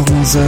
[0.00, 0.40] 10h-11h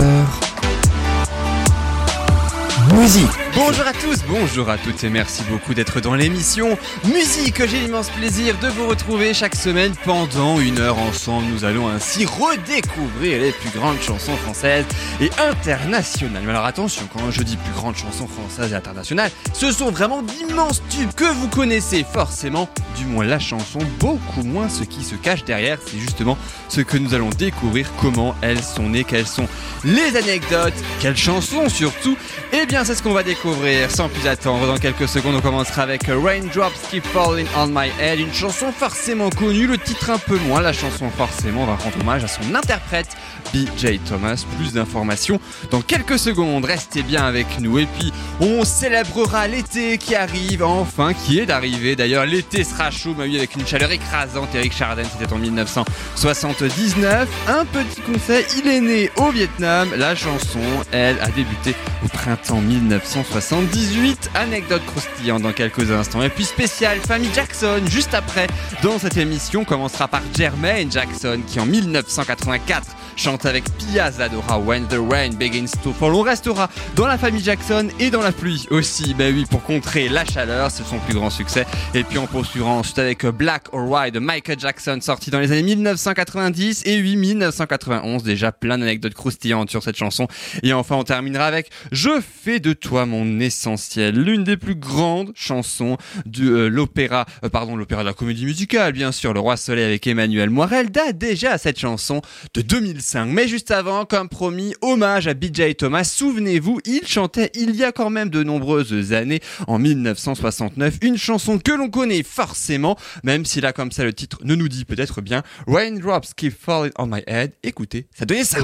[2.94, 7.62] Musique Bonjour à tous, bonjour à toutes et merci beaucoup d'être dans l'émission Musique.
[7.66, 11.48] J'ai l'immense plaisir de vous retrouver chaque semaine pendant une heure ensemble.
[11.48, 14.86] Nous allons ainsi redécouvrir les plus grandes chansons françaises
[15.20, 16.42] et internationales.
[16.44, 20.22] Mais alors attention, quand je dis plus grandes chansons françaises et internationales, ce sont vraiment
[20.22, 25.14] d'immenses tubes que vous connaissez forcément, du moins la chanson, beaucoup moins ce qui se
[25.14, 25.78] cache derrière.
[25.84, 29.46] C'est justement ce que nous allons découvrir, comment elles sont nées, quelles sont
[29.84, 32.16] les anecdotes, quelles chansons surtout.
[32.54, 33.41] Eh bien, c'est ce qu'on va découvrir
[33.88, 34.66] sans plus attendre.
[34.68, 39.30] Dans quelques secondes, on commencera avec Raindrops Keep Falling on My Head, une chanson forcément
[39.30, 40.60] connue, le titre un peu moins.
[40.60, 43.08] La chanson, forcément, va rendre hommage à son interprète,
[43.52, 44.44] BJ Thomas.
[44.56, 45.40] Plus d'informations
[45.72, 46.64] dans quelques secondes.
[46.64, 47.80] Restez bien avec nous.
[47.80, 51.96] Et puis, on célébrera l'été qui arrive, enfin, qui est d'arriver.
[51.96, 54.54] D'ailleurs, l'été sera chaud, mais avec une chaleur écrasante.
[54.54, 57.28] Eric Chardin, c'était en 1979.
[57.48, 59.88] Un petit conseil, il est né au Vietnam.
[59.96, 60.60] La chanson,
[60.92, 63.31] elle, a débuté au printemps 1979.
[63.32, 64.30] 78.
[64.34, 66.22] Anecdote croustillante dans quelques instants.
[66.22, 68.46] Et puis spécial famille Jackson juste après.
[68.82, 74.86] Dans cette émission, commencera par Jermaine Jackson qui en 1984 chante avec Pia Zadora When
[74.88, 76.14] the Rain Begins to Fall.
[76.14, 79.14] On restera dans la famille Jackson et dans la pluie aussi.
[79.14, 81.64] Ben oui, pour contrer la chaleur, c'est son plus grand succès.
[81.94, 85.52] Et puis on poursuivra ensuite avec Black or White de Michael Jackson sorti dans les
[85.52, 88.22] années 1990 et 8 1991.
[88.22, 90.28] Déjà plein d'anecdotes croustillantes sur cette chanson.
[90.62, 95.32] Et enfin, on terminera avec Je fais de toi mon essentiel, l'une des plus grandes
[95.34, 99.56] chansons de euh, l'opéra, euh, pardon, l'opéra de la comédie musicale, bien sûr, Le Roi
[99.56, 102.22] Soleil avec Emmanuel Moirel, date déjà à cette chanson
[102.54, 103.26] de 2005.
[103.26, 106.04] Mais juste avant, comme promis, hommage à BJ Thomas.
[106.04, 111.58] Souvenez-vous, il chantait il y a quand même de nombreuses années, en 1969, une chanson
[111.58, 115.20] que l'on connaît forcément, même si là, comme ça, le titre ne nous dit peut-être
[115.20, 117.52] bien Raindrops Keep Falling on My Head.
[117.62, 118.58] Écoutez, ça donnait ça.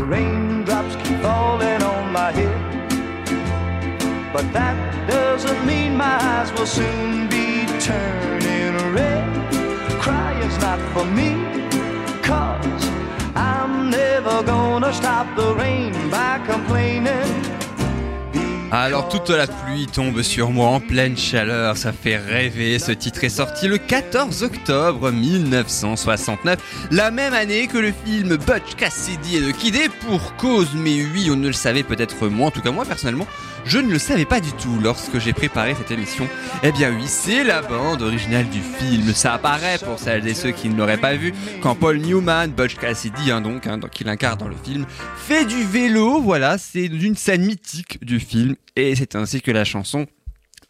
[4.33, 4.77] But that
[5.09, 9.25] doesn't mean my eyes will soon be turning red.
[10.01, 11.31] Crying's not for me,
[12.23, 12.85] cause
[13.35, 17.49] I'm never gonna stop the rain by complaining.
[18.71, 22.79] Alors toute la pluie tombe sur moi en pleine chaleur, ça fait rêver.
[22.79, 26.59] Ce titre est sorti le 14 octobre 1969,
[26.91, 29.75] la même année que le film Butch Cassidy et de Kid
[30.07, 30.69] pour cause.
[30.75, 33.27] Mais oui, on ne le savait peut-être moins, en tout cas moi personnellement,
[33.69, 36.27] je ne le savais pas du tout lorsque j'ai préparé cette émission.
[36.63, 39.13] Eh bien oui, c'est la bande originale du film.
[39.13, 42.77] Ça apparaît pour celles et ceux qui ne l'auraient pas vu quand Paul Newman, Butch
[42.77, 44.87] Cassidy, hein, donc, hein, qui l'incarne dans le film,
[45.17, 46.23] fait du vélo.
[46.23, 50.07] Voilà, c'est une scène mythique du film et c'est ainsi que la chanson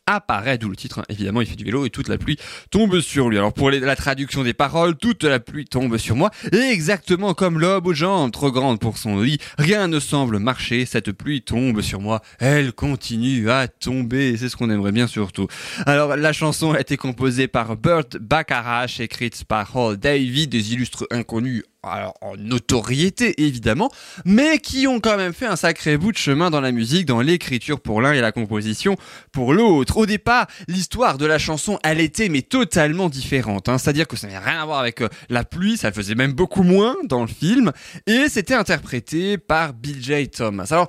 [0.08, 1.04] apparaît, d'où le titre, hein.
[1.08, 2.38] évidemment il fait du vélo et toute la pluie
[2.70, 3.38] tombe sur lui.
[3.38, 7.86] Alors pour la traduction des paroles, toute la pluie tombe sur moi, exactement comme l'aube
[7.86, 12.00] aux jambes trop grande pour son lit, rien ne semble marcher, cette pluie tombe sur
[12.00, 15.46] moi, elle continue à tomber, c'est ce qu'on aimerait bien surtout.
[15.86, 21.06] Alors la chanson a été composée par Burt Bacharach, écrite par Hall Davy, des illustres
[21.10, 23.90] inconnus alors en notoriété évidemment,
[24.24, 27.20] mais qui ont quand même fait un sacré bout de chemin dans la musique, dans
[27.20, 28.96] l'écriture pour l'un et la composition
[29.32, 29.96] pour l'autre.
[29.96, 33.78] Au départ, l'histoire de la chanson, elle était mais totalement différente, hein.
[33.78, 36.32] c'est-à-dire que ça n'avait rien à voir avec euh, la pluie, ça le faisait même
[36.32, 37.72] beaucoup moins dans le film,
[38.06, 40.28] et c'était interprété par Bill J.
[40.28, 40.68] Thomas.
[40.70, 40.88] Alors,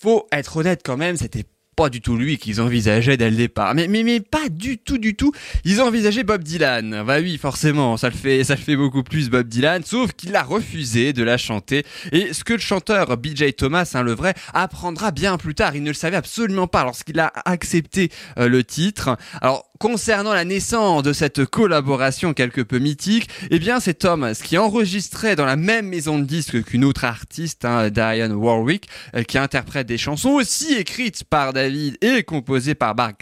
[0.00, 1.44] faut être honnête quand même, c'était
[1.78, 3.72] pas du tout lui qu'ils envisageaient dès le départ.
[3.72, 5.30] Mais, mais, mais pas du tout, du tout.
[5.64, 7.04] Ils envisageaient Bob Dylan.
[7.06, 10.34] Bah oui, forcément, ça le fait, ça le fait beaucoup plus Bob Dylan, sauf qu'il
[10.34, 11.86] a refusé de la chanter.
[12.10, 15.76] Et ce que le chanteur BJ Thomas, hein, le vrai, apprendra bien plus tard.
[15.76, 18.10] Il ne le savait absolument pas lorsqu'il a accepté
[18.40, 19.16] euh, le titre.
[19.40, 24.58] Alors, concernant la naissance de cette collaboration quelque peu mythique, eh bien c'est Thomas qui
[24.58, 29.38] enregistrait dans la même maison de disques qu'une autre artiste, hein, Diane Warwick, euh, qui
[29.38, 33.18] interprète des chansons aussi écrites par David et composées par Barbara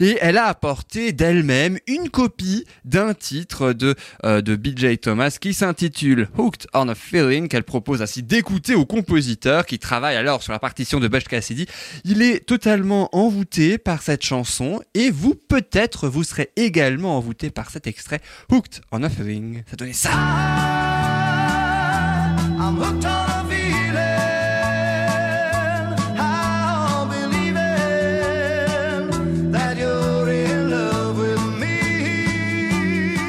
[0.00, 3.94] et elle a apporté d'elle-même une copie d'un titre de,
[4.24, 8.84] euh, de BJ Thomas qui s'intitule Hooked on a Feeling, qu'elle propose ainsi d'écouter au
[8.84, 11.66] compositeur qui travaille alors sur la partition de Bush Cassidy.
[12.04, 17.70] Il est totalement envoûté par cette chanson et vous peut-être vous serez également envoûté par
[17.70, 18.20] cet extrait
[18.50, 19.62] Hooked on a Feeling.
[19.68, 20.10] Ça donnait ça.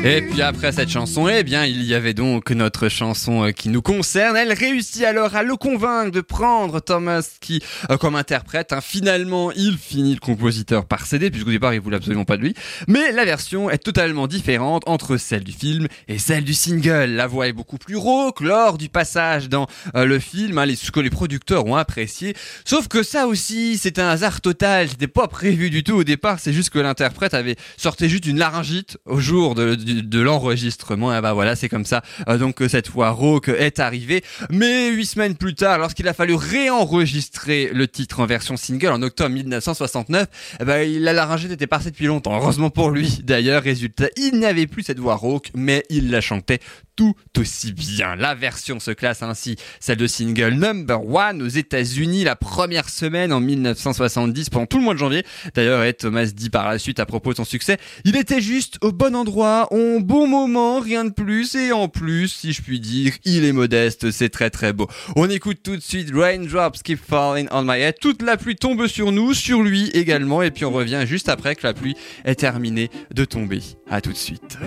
[0.07, 3.69] Et puis après cette chanson, eh bien, il y avait donc notre chanson euh, qui
[3.69, 4.37] nous concerne.
[4.37, 8.71] Elle réussit alors à le convaincre de prendre Thomas qui euh, comme interprète.
[8.71, 8.81] Hein.
[8.81, 12.53] Finalement, il finit le compositeur par céder, puisqu'au départ, il voulait absolument pas de lui.
[12.87, 17.09] Mais la version est totalement différente entre celle du film et celle du single.
[17.09, 19.65] La voix est beaucoup plus rauque lors du passage dans
[19.95, 22.35] euh, le film, hein, ce que les producteurs ont apprécié.
[22.63, 24.87] Sauf que ça aussi, c'est un hasard total.
[24.87, 26.39] C'était pas prévu du tout au départ.
[26.39, 31.15] C'est juste que l'interprète avait sorti juste une laryngite au jour de, de de l'enregistrement.
[31.15, 32.01] Et bah voilà, c'est comme ça.
[32.27, 34.23] Euh, donc cette fois, Rock est arrivé.
[34.49, 39.01] Mais huit semaines plus tard, lorsqu'il a fallu réenregistrer le titre en version single en
[39.01, 40.27] octobre 1969,
[40.59, 42.35] eh ben, la laryngite était partie depuis longtemps.
[42.35, 43.19] Heureusement pour lui.
[43.23, 46.59] D'ailleurs, résultat, il n'y avait plus cette voix rauque, mais il la chantait
[46.95, 48.15] tout aussi bien.
[48.15, 53.33] La version se classe ainsi, celle de single number one aux États-Unis la première semaine
[53.33, 55.25] en 1970 pendant tout le mois de janvier.
[55.53, 58.91] D'ailleurs, Thomas dit par la suite à propos de son succès, il était juste au
[58.91, 59.67] bon endroit,
[59.99, 64.11] bon moment, rien de plus et en plus, si je puis dire, il est modeste,
[64.11, 64.87] c'est très très beau.
[65.15, 67.95] On écoute tout de suite Raindrops Keep Falling on My Head.
[67.99, 71.55] Toute la pluie tombe sur nous, sur lui également et puis on revient juste après
[71.55, 73.61] que la pluie est terminée de tomber.
[73.89, 74.57] À tout de suite.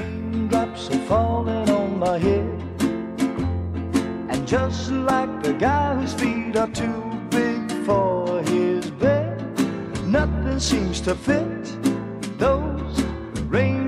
[1.99, 2.45] my head.
[4.31, 9.43] And just like the guy whose feet are too big for his bed,
[10.07, 11.65] nothing seems to fit.
[12.39, 13.03] Those
[13.49, 13.88] raindrops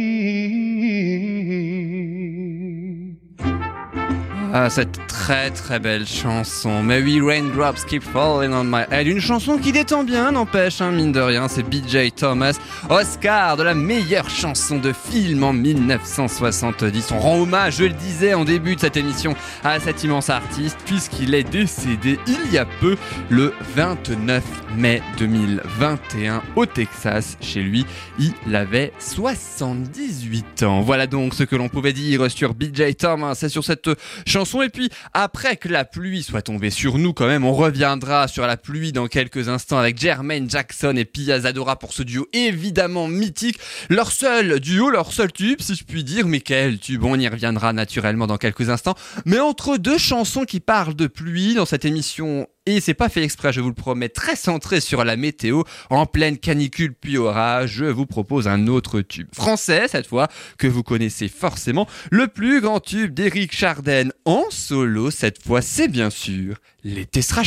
[4.53, 6.83] Ah, cette très très belle chanson.
[6.83, 9.07] Mais Raindrops Keep Falling on My Head.
[9.07, 11.47] Une chanson qui détend bien, n'empêche, hein, mine de rien.
[11.47, 17.13] C'est BJ Thomas, Oscar de la meilleure chanson de film en 1970.
[17.13, 20.77] On rend hommage, je le disais en début de cette émission, à cet immense artiste,
[20.85, 22.97] puisqu'il est décédé il y a peu,
[23.29, 24.43] le 29
[24.75, 27.37] mai 2021, au Texas.
[27.39, 27.85] Chez lui,
[28.19, 30.81] il avait 78 ans.
[30.81, 33.35] Voilà donc ce que l'on pouvait dire sur BJ Thomas.
[33.35, 33.89] C'est sur cette
[34.25, 38.27] chanson et puis, après que la pluie soit tombée sur nous, quand même, on reviendra
[38.27, 42.27] sur la pluie dans quelques instants avec Jermaine Jackson et Pia Zadora pour ce duo
[42.33, 43.59] évidemment mythique.
[43.89, 46.27] Leur seul duo, leur seul tube, si je puis dire.
[46.27, 47.03] Mais quel tube?
[47.03, 48.95] On y reviendra naturellement dans quelques instants.
[49.25, 53.23] Mais entre deux chansons qui parlent de pluie dans cette émission et c'est pas fait
[53.23, 57.71] exprès, je vous le promets, très centré sur la météo, en pleine canicule puis orage,
[57.71, 60.27] je vous propose un autre tube français cette fois,
[60.57, 65.87] que vous connaissez forcément, le plus grand tube d'Éric Chardin en solo cette fois, c'est
[65.87, 67.43] bien sûr L'été sera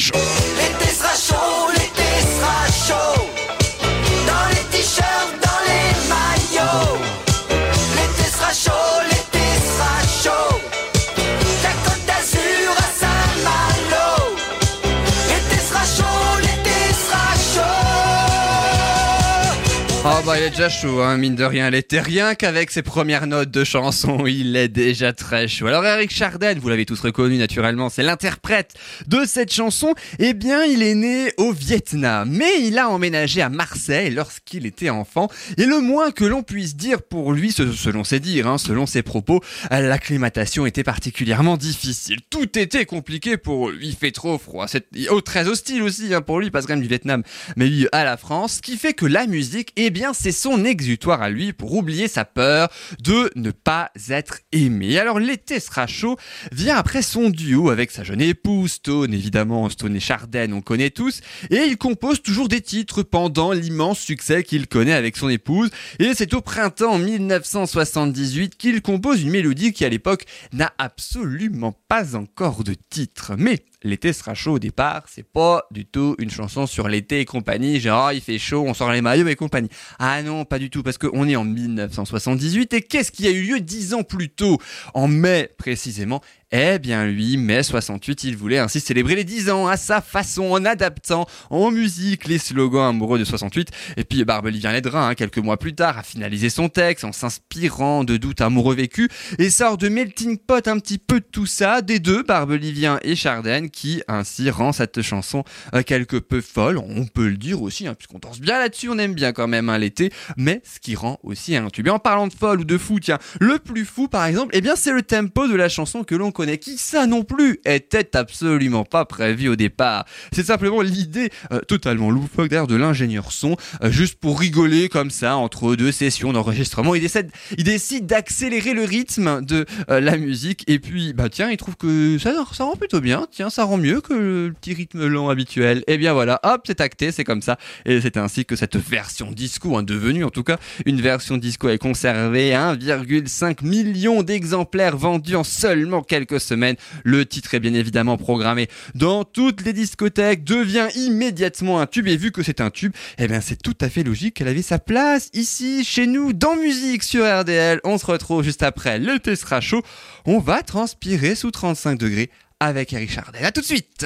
[20.37, 23.53] il est déjà chaud, hein, mine de rien, il était rien qu'avec ses premières notes
[23.53, 25.67] de chanson, il est déjà très chaud.
[25.69, 28.75] Alors Eric Chardin, vous l'avez tous reconnu naturellement, c'est l'interprète
[29.07, 29.95] de cette chanson.
[30.19, 34.91] Eh bien, il est né au Vietnam, mais il a emménagé à Marseille lorsqu'il était
[34.91, 35.29] enfant.
[35.57, 39.03] Et le moins que l'on puisse dire pour lui, selon ses dires, hein, selon ses
[39.03, 42.19] propos, l'acclimatation était particulièrement difficile.
[42.29, 44.67] Tout était compliqué pour lui, il fait trop froid.
[44.67, 47.23] C'est oh, très hostile aussi hein, pour lui, passe quand même du Vietnam,
[47.57, 50.65] mais lui à la France, ce qui fait que la musique, eh bien, c'est son
[50.65, 54.99] exutoire à lui pour oublier sa peur de ne pas être aimé.
[54.99, 56.17] Alors l'été sera chaud
[56.51, 60.89] vient après son duo avec sa jeune épouse, Stone, évidemment, Stone et Chardin, on connaît
[60.89, 65.69] tous, et il compose toujours des titres pendant l'immense succès qu'il connaît avec son épouse,
[65.99, 72.17] et c'est au printemps 1978 qu'il compose une mélodie qui à l'époque n'a absolument pas
[72.17, 73.33] encore de titre.
[73.37, 77.25] Mais L'été sera chaud au départ, c'est pas du tout une chanson sur l'été et
[77.27, 79.69] compagnie, genre ah, il fait chaud, on sort les maillots et compagnie.
[79.99, 83.43] Ah non, pas du tout, parce qu'on est en 1978 et qu'est-ce qui a eu
[83.43, 84.59] lieu dix ans plus tôt?
[84.95, 86.23] En mai précisément,
[86.57, 90.53] eh bien lui, mai 68, il voulait ainsi célébrer les 10 ans à sa façon,
[90.53, 93.71] en adaptant en musique les slogans amoureux de 68.
[93.97, 98.05] Et puis Barbelivien l'aidera, hein, quelques mois plus tard, à finaliser son texte en s'inspirant
[98.05, 99.09] de doutes amoureux vécus
[99.41, 103.17] et sort de melting pot un petit peu de tout ça, des deux, Barbelivien et
[103.17, 105.43] Chardin, qui ainsi rend cette chanson
[105.75, 108.99] euh, quelque peu folle, on peut le dire aussi, hein, puisqu'on danse bien là-dessus, on
[108.99, 111.89] aime bien quand même hein, l'été, mais ce qui rend aussi un tube.
[111.89, 114.77] En parlant de folle ou de fou, tiens, le plus fou par exemple, eh bien
[114.77, 118.85] c'est le tempo de la chanson que l'on connaît, qui ça non plus était absolument
[118.85, 120.05] pas prévu au départ.
[120.33, 125.11] C'est simplement l'idée euh, totalement loufoque d'ailleurs de l'ingénieur son, euh, juste pour rigoler comme
[125.11, 126.95] ça entre deux sessions d'enregistrement.
[126.95, 131.51] Il décide, il décide d'accélérer le rythme de euh, la musique et puis bah tiens,
[131.51, 132.33] il trouve que ça,
[132.65, 133.27] rend plutôt bien.
[133.31, 135.83] Tiens, ça rend mieux que le petit rythme lent habituel.
[135.87, 137.59] Et bien voilà, hop, c'est acté, c'est comme ça.
[137.85, 141.69] Et c'est ainsi que cette version disco, hein, devenue en tout cas une version disco,
[141.69, 146.77] est conservée 1,5 million d'exemplaires vendus en seulement quelques semaines.
[147.05, 152.09] Le titre est bien évidemment programmé dans toutes les discothèques, devient immédiatement un tube.
[152.09, 154.63] Et vu que c'est un tube, eh bien c'est tout à fait logique qu'elle avait
[154.63, 157.81] sa place ici, chez nous, dans musique sur RDL.
[157.85, 158.99] On se retrouve juste après.
[158.99, 159.83] L'été sera chaud.
[160.27, 163.39] On va transpirer sous 35 degrés avec Eric Chardin.
[163.43, 164.03] À tout de suite.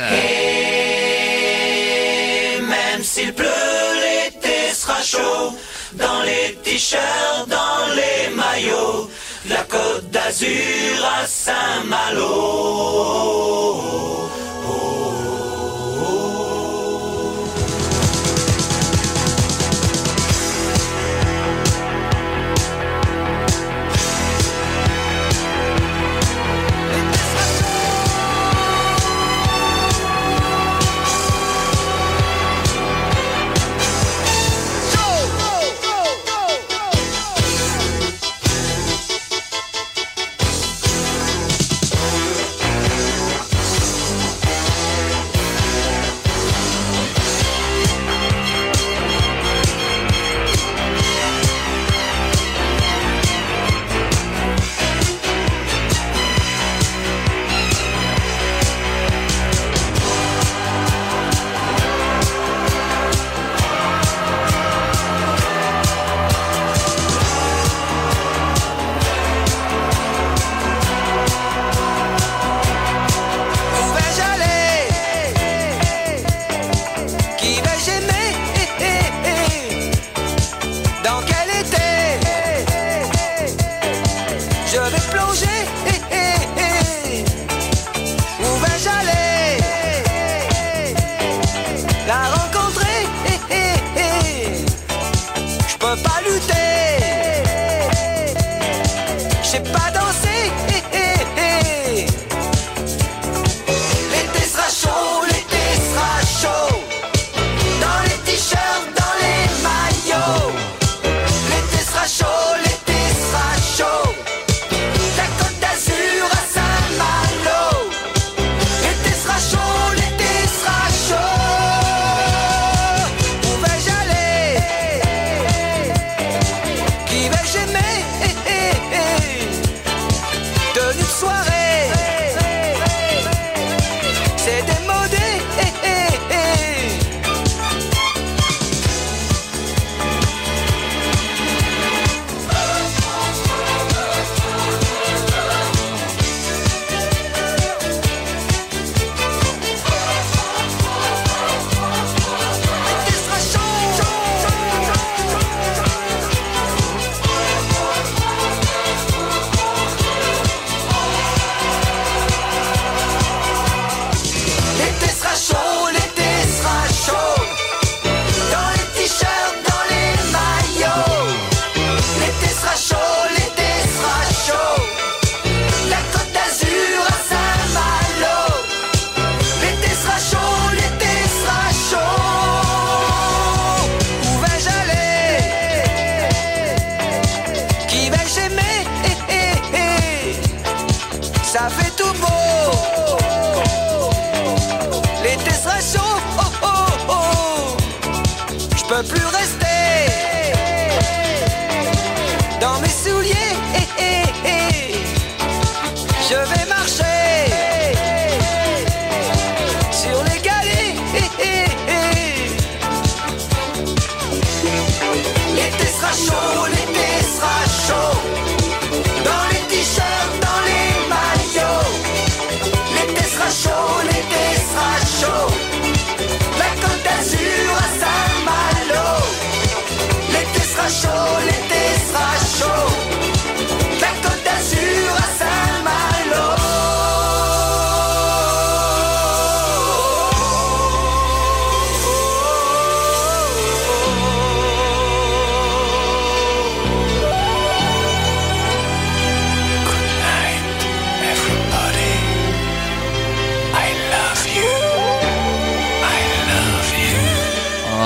[2.61, 5.57] Même s'il pleut, l'été sera chaud.
[5.95, 8.19] Dans les t-shirts, dans les.
[9.49, 12.29] La côte d'Azur à Saint-Malo.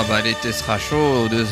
[0.07, 1.45] Bah l'été sera chaud de,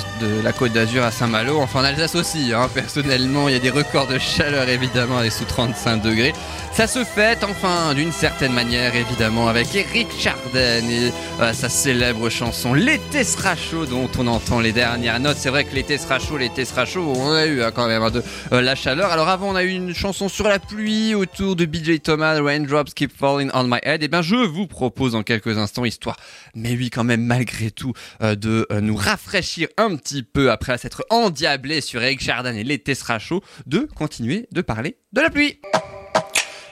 [0.44, 2.54] la Côte d'Azur à Saint-Malo, enfin en Alsace aussi.
[2.54, 2.70] Hein.
[2.74, 6.34] Personnellement, il y a des records de chaleur évidemment avec sous 35 degrés.
[6.74, 11.12] Ça se fête enfin d'une certaine manière évidemment avec Eric Chardin et
[11.42, 15.36] euh, sa célèbre chanson L'été sera chaud dont on entend les dernières notes.
[15.38, 17.14] C'est vrai que l'été sera chaud, l'été sera chaud.
[17.16, 19.12] On a eu hein, quand même hein, de euh, la chaleur.
[19.12, 22.94] Alors avant on a eu une chanson sur la pluie autour de BJ Thomas, Raindrops
[22.96, 24.02] Keep Falling on My Head.
[24.02, 26.18] Et bien je vous propose en quelques instants histoire,
[26.56, 27.92] mais oui quand même malgré tout,
[28.24, 32.64] euh, de euh, nous rafraîchir un petit peu après s'être endiablé sur Eric Chardin et
[32.64, 35.60] l'été sera chaud, de continuer de parler de la pluie.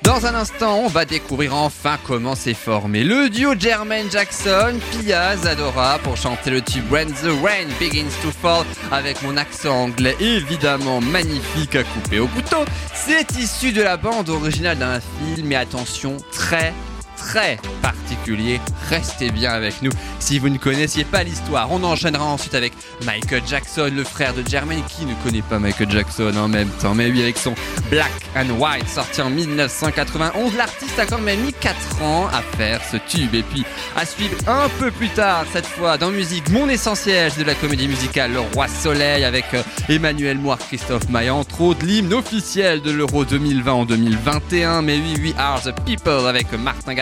[0.03, 5.35] Dans un instant, on va découvrir enfin comment s'est formé le duo Jermaine Jackson, Pia
[5.35, 10.15] Zadora pour chanter le tube When the Rain Begins to Fall avec mon accent anglais
[10.19, 12.63] évidemment magnifique à couper au couteau.
[12.93, 16.73] C'est issu de la bande originale d'un film et attention, très
[17.19, 18.59] très particulier.
[18.89, 21.71] Restez bien avec nous si vous ne connaissiez pas l'histoire.
[21.71, 22.73] On enchaînera ensuite avec
[23.05, 24.83] Michael Jackson, le frère de Jermaine.
[24.87, 26.95] Qui ne connaît pas Michael Jackson en même temps?
[26.95, 27.53] Mais oui, avec son
[27.91, 32.81] Black and White sorti en 1991, l'artiste a quand même mis 4 ans à faire
[32.89, 33.35] ce tube.
[33.35, 37.43] Et puis, à suivre un peu plus tard, cette fois dans musique, mon essentiel de
[37.43, 42.13] la comédie musicale Le Roi Soleil avec euh, Emmanuel Moir, Christophe Maé, entre autres, l'hymne
[42.13, 44.81] officiel de l'Euro 2020 en 2021.
[44.81, 46.93] Mais oui, We Are the People avec Martin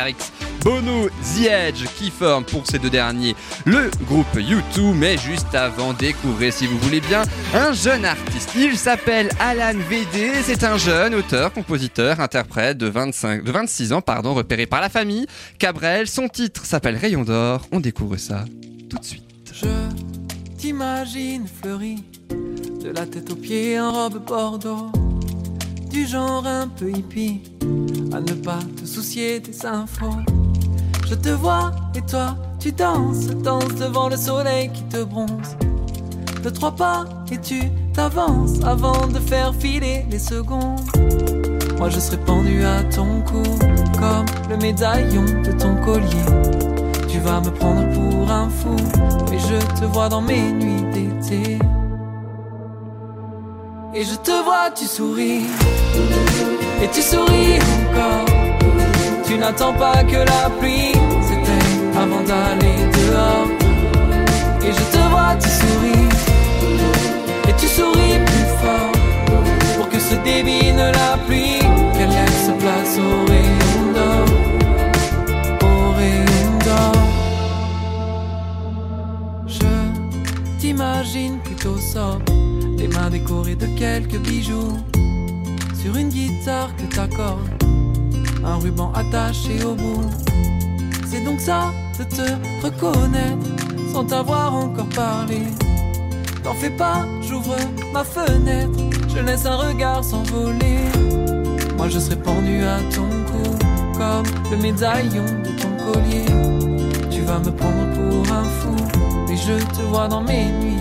[0.63, 4.93] Bono, The Edge qui forment pour ces deux derniers le groupe U2.
[4.93, 8.51] Mais juste avant, découvrez si vous voulez bien un jeune artiste.
[8.55, 10.31] Il s'appelle Alan VD.
[10.43, 14.89] C'est un jeune auteur, compositeur, interprète de 25, de 26 ans, pardon, repéré par la
[14.89, 15.25] famille.
[15.59, 17.67] Cabrel, son titre s'appelle Rayon d'or.
[17.71, 18.45] On découvre ça
[18.89, 19.23] tout de suite.
[19.53, 19.67] Je
[20.57, 22.03] t'imagine fleuri,
[22.83, 24.91] de la tête aux pieds en robe bordeaux,
[25.89, 27.41] du genre un peu hippie,
[28.17, 30.17] à ne pas te soucier des infos.
[31.07, 35.55] Je te vois et toi, tu danses, danses devant le soleil qui te bronze.
[36.43, 37.61] De trois pas et tu
[37.93, 40.81] t'avances avant de faire filer les secondes.
[41.77, 43.43] Moi je serai pendu à ton cou,
[43.99, 46.27] comme le médaillon de ton collier.
[47.07, 48.75] Tu vas me prendre pour un fou,
[49.31, 51.59] et je te vois dans mes nuits d'été.
[53.93, 55.45] Et je te vois, tu souris,
[56.83, 58.25] et tu souris encore.
[59.25, 60.93] Tu n'attends pas que la pluie.
[61.21, 63.47] S'éteigne avant d'aller dehors.
[64.63, 66.09] Et je te vois, tu souris,
[67.47, 68.91] et tu souris plus fort.
[69.77, 71.59] Pour que se débine la pluie,
[71.93, 74.27] qu'elle laisse place au rayon d'or,
[75.63, 77.01] au rayon d'or.
[79.47, 79.71] Je
[80.59, 82.25] t'imagine plutôt sobre,
[82.77, 84.77] les mains décorées de quelques bijoux,
[85.81, 87.49] sur une guitare que t'accordes,
[88.45, 90.09] un ruban attaché au bout.
[91.07, 93.47] C'est donc ça de te reconnaître
[93.91, 95.41] sans t'avoir encore parlé.
[96.43, 97.55] T'en fais pas, j'ouvre
[97.93, 100.79] ma fenêtre, je laisse un regard s'envoler.
[101.77, 103.57] Moi je serai pendu à ton cou,
[103.93, 106.25] comme le médaillon de ton collier.
[107.09, 108.75] Tu vas me prendre pour un fou,
[109.31, 110.76] et je te vois dans mes nuits.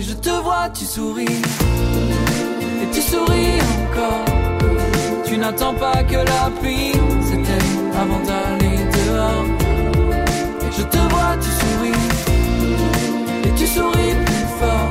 [0.00, 1.42] Et je te vois, tu souris,
[2.82, 4.24] et tu souris encore.
[5.26, 6.92] Tu n'attends pas que la pluie.
[7.20, 9.44] S'éteigne avant d'aller dehors.
[10.66, 12.04] Et je te vois, tu souris,
[13.44, 14.90] et tu souris plus fort.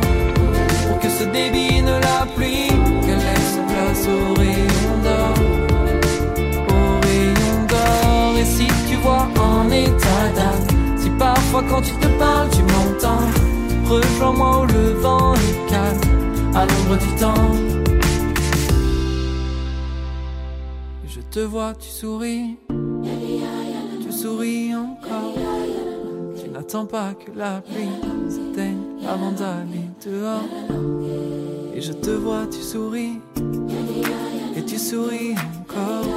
[0.88, 2.70] Pour que se débine la pluie,
[3.04, 5.34] qu'elle laisse place au rayon d'or,
[6.70, 8.38] au rayon d'or.
[8.40, 13.26] Et si tu vois en état d'âme, si parfois quand tu te parles tu m'entends,
[13.90, 14.59] rejoins-moi
[16.60, 17.52] à l'ombre du temps.
[21.08, 22.58] Je te vois, tu souris,
[24.04, 25.36] tu souris encore.
[26.36, 27.96] Tu n'attends pas que la pluie
[28.28, 30.50] s'éteigne avant d'aller dehors.
[31.74, 33.20] Et je te vois, tu souris,
[34.58, 36.08] et tu souris encore.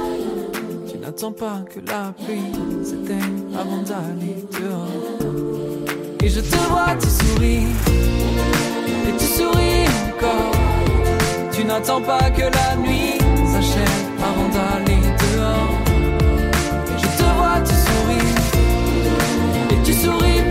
[0.89, 2.51] Tu n'attends pas que la pluie
[2.83, 4.87] s'éteigne avant d'aller dehors.
[6.21, 7.67] Et je te vois, tu souris,
[9.07, 9.92] et tu souris
[11.51, 13.17] Tu n'attends pas que la nuit
[13.51, 15.79] s'achève avant d'aller dehors.
[16.91, 18.31] Et je te vois, tu souris,
[19.71, 20.43] et tu souris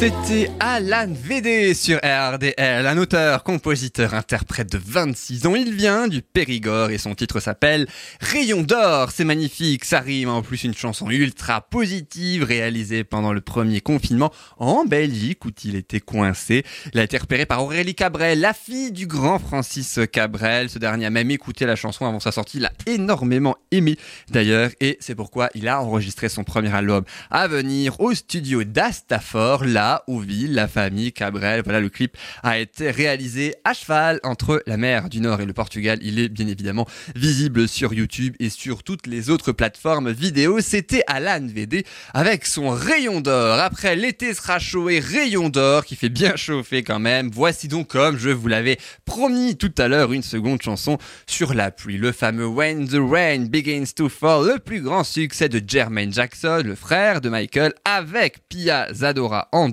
[0.00, 5.54] C'était Alan VD sur RDL, un auteur, compositeur, interprète de 26 ans.
[5.54, 7.86] Il vient du Périgord et son titre s'appelle
[8.18, 9.10] Rayon d'or.
[9.10, 14.32] C'est magnifique, ça rime en plus une chanson ultra positive réalisée pendant le premier confinement
[14.56, 16.64] en Belgique où il était coincé.
[16.94, 20.70] Il a été repéré par Aurélie Cabrel, la fille du grand Francis Cabrel.
[20.70, 23.98] Ce dernier a même écouté la chanson avant sa sortie, il l'a énormément aimé
[24.30, 29.66] d'ailleurs et c'est pourquoi il a enregistré son premier album à venir au studio d'Astafor,
[29.66, 29.89] là
[30.20, 31.62] vit la famille Cabrel.
[31.64, 35.52] Voilà, le clip a été réalisé à cheval entre la mer du Nord et le
[35.52, 35.98] Portugal.
[36.02, 40.60] Il est bien évidemment visible sur YouTube et sur toutes les autres plateformes vidéo.
[40.60, 43.58] C'était Alan VD avec son rayon d'or.
[43.58, 47.30] Après, l'été sera chaud et rayon d'or qui fait bien chauffer quand même.
[47.32, 51.70] Voici donc, comme je vous l'avais promis tout à l'heure, une seconde chanson sur la
[51.70, 51.98] pluie.
[51.98, 56.62] Le fameux When the Rain Begins to Fall, le plus grand succès de Jermaine Jackson,
[56.64, 59.68] le frère de Michael, avec Pia Zadora en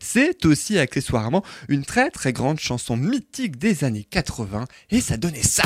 [0.00, 5.42] C'est aussi accessoirement une très très grande chanson mythique des années 80 et ça donnait
[5.42, 5.64] ça.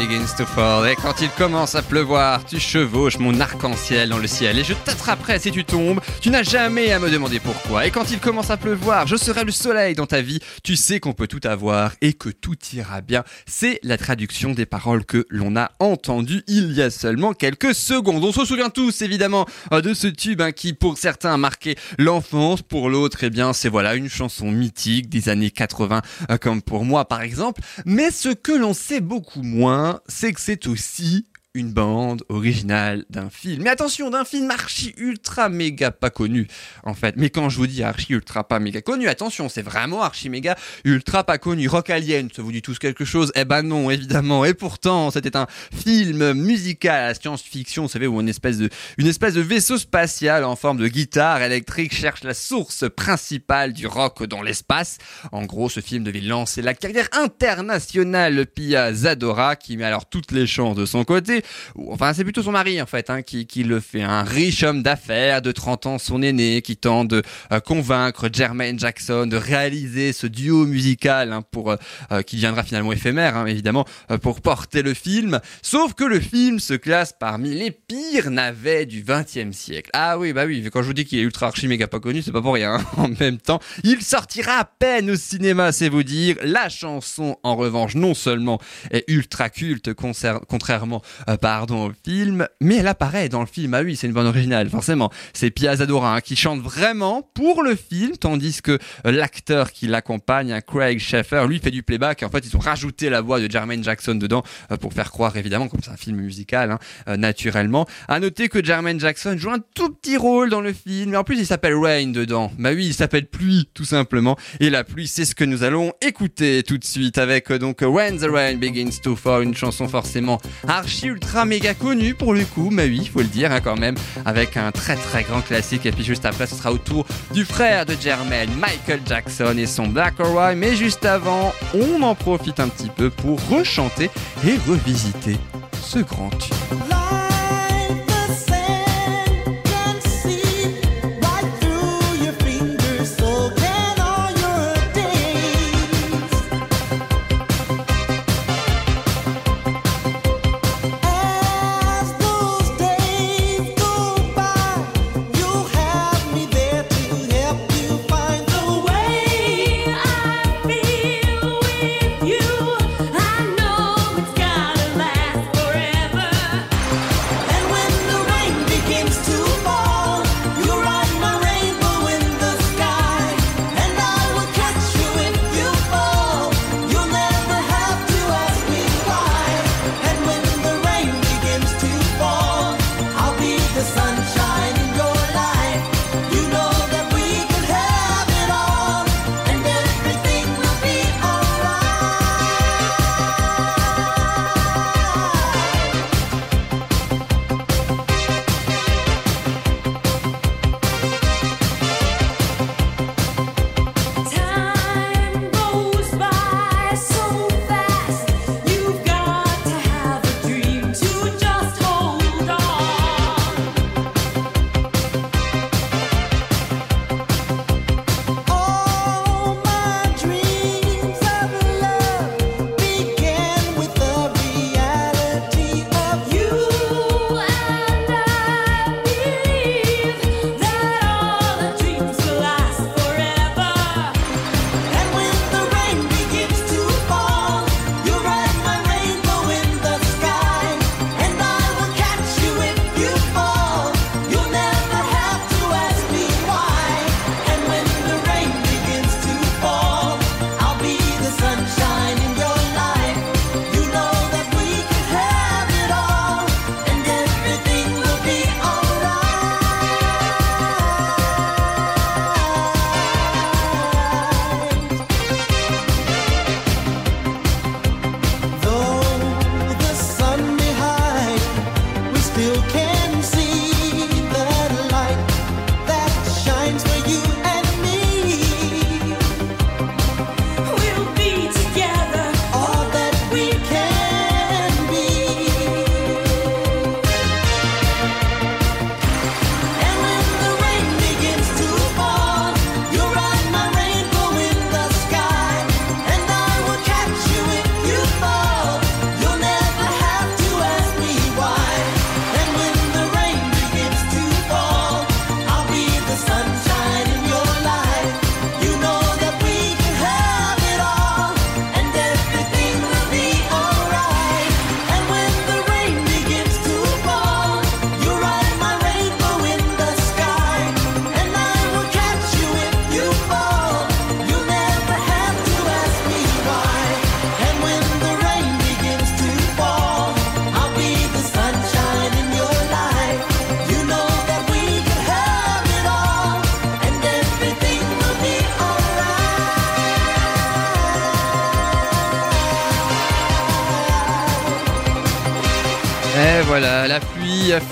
[0.00, 4.72] Et quand il commence à pleuvoir, tu chevauches mon arc-en-ciel dans le ciel et je
[4.72, 6.00] t'attraperai si tu tombes.
[6.20, 7.84] Tu n'as jamais à me demander pourquoi.
[7.84, 10.38] Et quand il commence à pleuvoir, je serai le soleil dans ta vie.
[10.62, 13.24] Tu sais qu'on peut tout avoir et que tout ira bien.
[13.46, 18.22] C'est la traduction des paroles que l'on a entendues il y a seulement quelques secondes.
[18.22, 21.76] On se souvient tous évidemment euh, de ce tube hein, qui pour certains a marqué
[21.98, 26.62] l'enfance, pour l'autre, eh bien c'est voilà une chanson mythique des années 80 euh, comme
[26.62, 27.62] pour moi par exemple.
[27.84, 31.26] Mais ce que l'on sait beaucoup moins, c'est que c'est aussi
[31.58, 33.62] une bande originale d'un film.
[33.62, 36.46] Mais attention, d'un film archi ultra méga pas connu,
[36.84, 37.16] en fait.
[37.16, 40.56] Mais quand je vous dis archi ultra pas méga connu, attention, c'est vraiment archi méga
[40.84, 41.68] ultra pas connu.
[41.68, 43.32] Rock Alien, ça vous dit tous quelque chose?
[43.34, 44.44] Eh ben non, évidemment.
[44.44, 49.08] Et pourtant, c'était un film musical à science-fiction, vous savez, où une espèce de, une
[49.08, 54.24] espèce de vaisseau spatial en forme de guitare électrique cherche la source principale du rock
[54.24, 54.98] dans l'espace.
[55.32, 60.30] En gros, ce film devait lancer la carrière internationale Pia Zadora, qui met alors toutes
[60.30, 61.42] les chances de son côté.
[61.88, 64.02] Enfin, c'est plutôt son mari, en fait, hein, qui, qui le fait.
[64.02, 68.78] Un riche homme d'affaires de 30 ans, son aîné, qui tente de euh, convaincre Jermaine
[68.78, 71.76] Jackson de réaliser ce duo musical hein, pour euh,
[72.12, 73.84] euh, qui deviendra finalement éphémère, hein, évidemment,
[74.22, 75.40] pour porter le film.
[75.62, 79.90] Sauf que le film se classe parmi les pires navets du 20e siècle.
[79.92, 82.22] Ah oui, bah oui, quand je vous dis qu'il est ultra archi méga pas connu,
[82.22, 82.78] c'est pas pour rien.
[82.96, 86.36] En même temps, il sortira à peine au cinéma, c'est vous dire.
[86.42, 91.02] La chanson, en revanche, non seulement est ultra culte, contrairement,
[91.36, 93.74] pardon, au film, mais elle apparaît dans le film.
[93.74, 95.10] Ah oui, c'est une bonne originale, forcément.
[95.32, 99.86] C'est Pia Zadora hein, qui chante vraiment pour le film, tandis que euh, l'acteur qui
[99.86, 102.22] l'accompagne, hein, Craig Sheffer, lui fait du playback.
[102.22, 105.36] En fait, ils ont rajouté la voix de Jermaine Jackson dedans euh, pour faire croire,
[105.36, 107.86] évidemment, comme c'est un film musical, hein, euh, naturellement.
[108.08, 111.24] À noter que Jermaine Jackson joue un tout petit rôle dans le film, mais en
[111.24, 112.50] plus il s'appelle Rain dedans.
[112.58, 114.36] Bah oui, il s'appelle Pluie, tout simplement.
[114.60, 117.80] Et la pluie, c'est ce que nous allons écouter tout de suite avec euh, donc
[117.82, 122.44] When the Rain Begins to Fall, une chanson forcément archi ultra méga connue pour le
[122.44, 125.40] coup, mais oui, il faut le dire hein, quand même, avec un très très grand
[125.40, 125.84] classique.
[125.84, 129.66] Et puis juste après, ce sera au tour du frère de Jermaine, Michael Jackson et
[129.66, 130.58] son Black or White.
[130.58, 134.10] Mais juste avant, on en profite un petit peu pour rechanter
[134.46, 135.36] et revisiter
[135.82, 137.17] ce grand tube.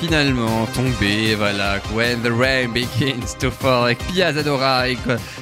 [0.06, 1.34] Finalement tombé.
[1.34, 4.96] Voilà, When the Rain Begins to Fall avec Pia Zadora et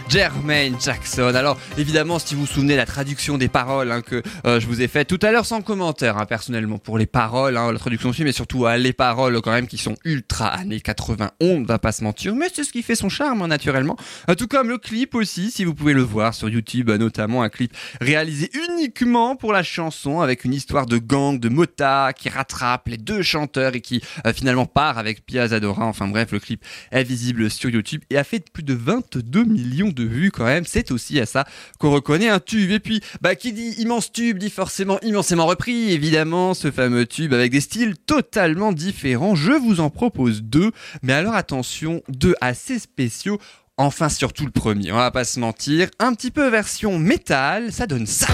[0.08, 1.34] Jermaine Jackson.
[1.34, 4.82] Alors, évidemment, si vous vous souvenez la traduction des paroles hein, que euh, je vous
[4.82, 8.10] ai fait tout à l'heure sans commentaire, hein, personnellement, pour les paroles, hein, la traduction
[8.10, 11.66] aussi, mais surtout euh, les paroles quand même qui sont ultra années 80, on ne
[11.66, 13.96] va pas se mentir, mais c'est ce qui fait son charme, naturellement.
[14.28, 17.48] Euh, tout comme le clip aussi, si vous pouvez le voir sur YouTube, notamment un
[17.48, 22.88] clip réalisé uniquement pour la chanson avec une histoire de gang de motards qui rattrape
[22.88, 24.02] les deux chanteurs et qui
[24.34, 25.86] finalement part avec Pia Zadora.
[25.86, 29.93] Enfin bref, le clip est visible sur YouTube et a fait plus de 22 millions
[29.94, 30.64] de vues quand même.
[30.66, 31.44] C'est aussi à ça
[31.78, 32.70] qu'on reconnaît un tube.
[32.70, 35.92] Et puis, bah, qui dit immense tube dit forcément immensément repris.
[35.92, 39.34] Évidemment, ce fameux tube avec des styles totalement différents.
[39.34, 40.72] Je vous en propose deux.
[41.02, 43.38] Mais alors attention, deux assez spéciaux.
[43.76, 45.88] Enfin, surtout le premier, on va pas se mentir.
[45.98, 48.28] Un petit peu version métal, ça donne ça.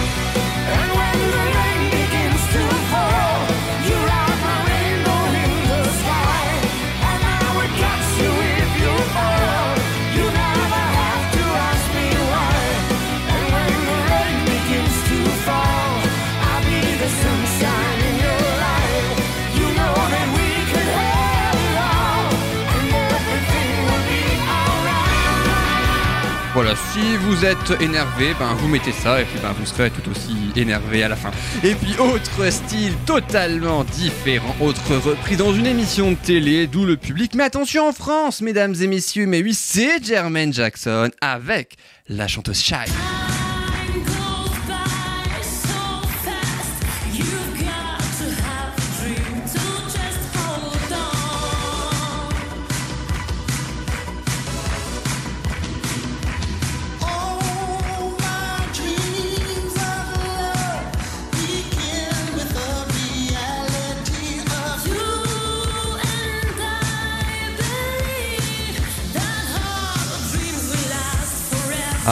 [26.71, 30.09] Voilà, si vous êtes énervé, ben vous mettez ça et puis ben vous serez tout
[30.09, 31.31] aussi énervé à la fin.
[31.63, 36.95] Et puis autre style totalement différent, autre repris dans une émission de télé, d'où le
[36.95, 37.35] public.
[37.35, 41.75] Mais attention en France, mesdames et messieurs, mais oui, c'est Jermaine Jackson avec
[42.07, 42.89] la chanteuse Shy.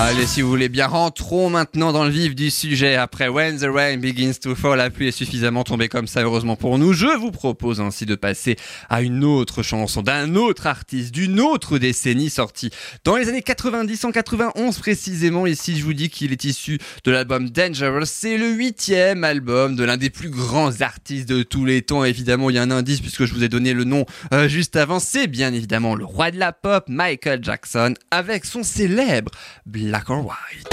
[0.01, 2.95] Allez, si vous voulez bien, rentrons maintenant dans le vif du sujet.
[2.95, 6.55] Après When the Rain Begins to Fall, la pluie est suffisamment tombée comme ça, heureusement
[6.55, 6.93] pour nous.
[6.93, 8.55] Je vous propose ainsi de passer
[8.88, 12.69] à une autre chanson d'un autre artiste, d'une autre décennie sortie
[13.03, 15.45] dans les années 90, en 91 précisément.
[15.45, 18.05] Ici, je vous dis qu'il est issu de l'album Dangerous.
[18.05, 22.05] C'est le huitième album de l'un des plus grands artistes de tous les temps.
[22.05, 24.77] Évidemment, il y a un indice puisque je vous ai donné le nom euh, juste
[24.77, 24.99] avant.
[24.99, 29.31] C'est bien évidemment le roi de la pop, Michael Jackson, avec son célèbre
[29.65, 30.69] Black or White.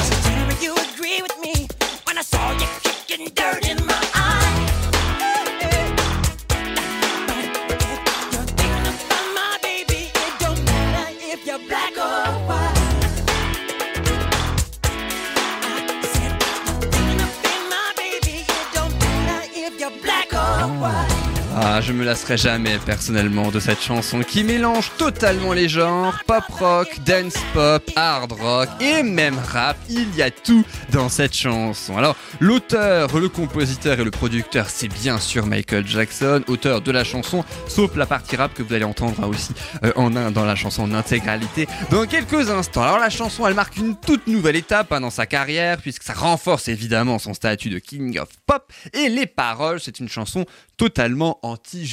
[22.06, 27.82] Lasserai jamais personnellement de cette chanson qui mélange totalement les genres, pop rock, dance pop,
[27.96, 29.76] hard rock et même rap.
[29.88, 31.98] Il y a tout dans cette chanson.
[31.98, 37.02] Alors, l'auteur, le compositeur et le producteur, c'est bien sûr Michael Jackson, auteur de la
[37.02, 40.54] chanson, sauf la partie rap que vous allez entendre aussi euh, en un, dans la
[40.54, 42.84] chanson en intégralité dans quelques instants.
[42.84, 46.14] Alors, la chanson, elle marque une toute nouvelle étape hein, dans sa carrière puisque ça
[46.14, 51.40] renforce évidemment son statut de King of Pop et les paroles, c'est une chanson totalement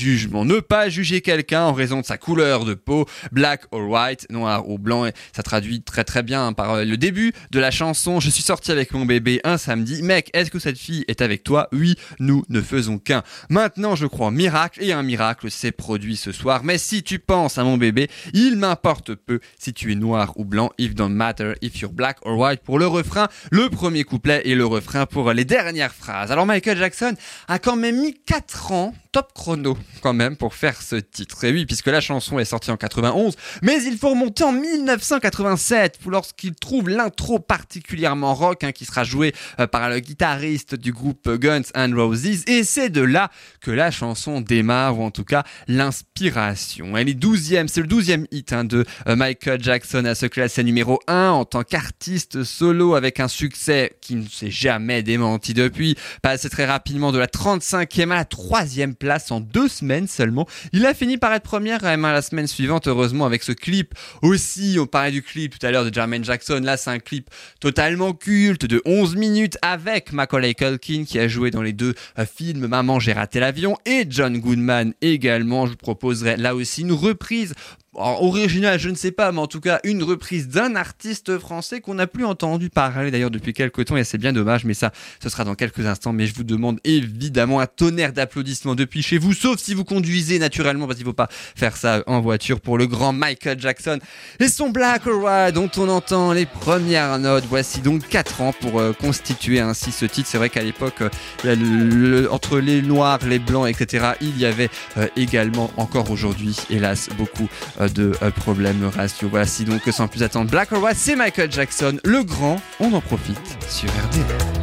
[0.04, 4.68] Ne pas juger quelqu'un en raison de sa couleur de peau, black or white, noir
[4.68, 5.06] ou blanc.
[5.06, 8.20] Et ça traduit très très bien hein, par euh, le début de la chanson.
[8.20, 10.02] Je suis sorti avec mon bébé un samedi.
[10.04, 11.70] Mec, est-ce que cette fille est avec toi?
[11.72, 13.24] Oui, nous ne faisons qu'un.
[13.50, 16.64] Maintenant, je crois miracle et un miracle s'est produit ce soir.
[16.64, 20.46] Mais si tu penses à mon bébé, il m'importe peu si tu es noir ou
[20.46, 20.72] blanc.
[20.78, 24.56] It don't matter if you're black or white pour le refrain, le premier couplet et
[24.56, 26.32] le refrain pour les dernières phrases.
[26.32, 27.14] Alors Michael Jackson
[27.48, 31.46] a quand même mis 4 ans, top chrono quand même, pour faire ce titre.
[31.46, 36.00] Et oui, puisque la chanson est sortie en 91, mais il faut remonter en 1987
[36.00, 40.92] pour lorsqu'il trouve l'intro particulièrement rock hein, qui sera joué euh, par le guitariste du
[40.92, 42.44] groupe Guns N' Roses.
[42.48, 43.30] Et c'est de là
[43.62, 46.98] que la chanson démarre, ou en tout cas l'inspiration.
[46.98, 50.64] Elle est 12e, c'est le 12e hit hein, de euh, Michael Jackson à ce classé
[50.64, 55.96] numéro 1 en tant qu'artiste solo avec un succès qui ne s'est jamais démenti depuis.
[56.24, 58.96] Passé très rapidement de la 35e à la 3e
[59.30, 60.48] en deux semaines seulement.
[60.72, 64.78] Il a fini par être première hein, la semaine suivante, heureusement, avec ce clip aussi.
[64.80, 66.62] On parlait du clip tout à l'heure de Jermaine Jackson.
[66.64, 71.52] Là, c'est un clip totalement culte de 11 minutes avec Macaulay Culkin qui a joué
[71.52, 75.68] dans les deux euh, films Maman, j'ai raté l'avion et John Goodman également.
[75.68, 77.54] Je proposerai là aussi une reprise
[77.96, 81.96] original, je ne sais pas, mais en tout cas une reprise d'un artiste français qu'on
[81.96, 85.30] n'a plus entendu parler d'ailleurs depuis quelques temps et c'est bien dommage, mais ça, ce
[85.30, 86.14] sera dans quelques instants.
[86.14, 90.40] Mais je vous demande évidemment un tonnerre d'applaudissements depuis chez vous, sauf si vous conduisez
[90.40, 94.00] naturellement, parce qu'il ne faut pas faire ça en voiture pour le grand Michael Jackson
[94.40, 97.46] et son Black White dont on entend les premières notes.
[97.50, 100.28] Voici donc 4 ans pour euh, constituer ainsi ce titre.
[100.32, 101.02] C'est vrai qu'à l'époque,
[101.46, 106.56] euh, le- entre les noirs, les blancs, etc., il y avait euh, également encore aujourd'hui,
[106.70, 107.48] hélas, beaucoup
[107.90, 109.30] de euh, problèmes raciaux.
[109.30, 112.60] Voici donc sans plus attendre Black or White, c'est Michael Jackson, le grand.
[112.80, 114.63] On en profite sur RDL.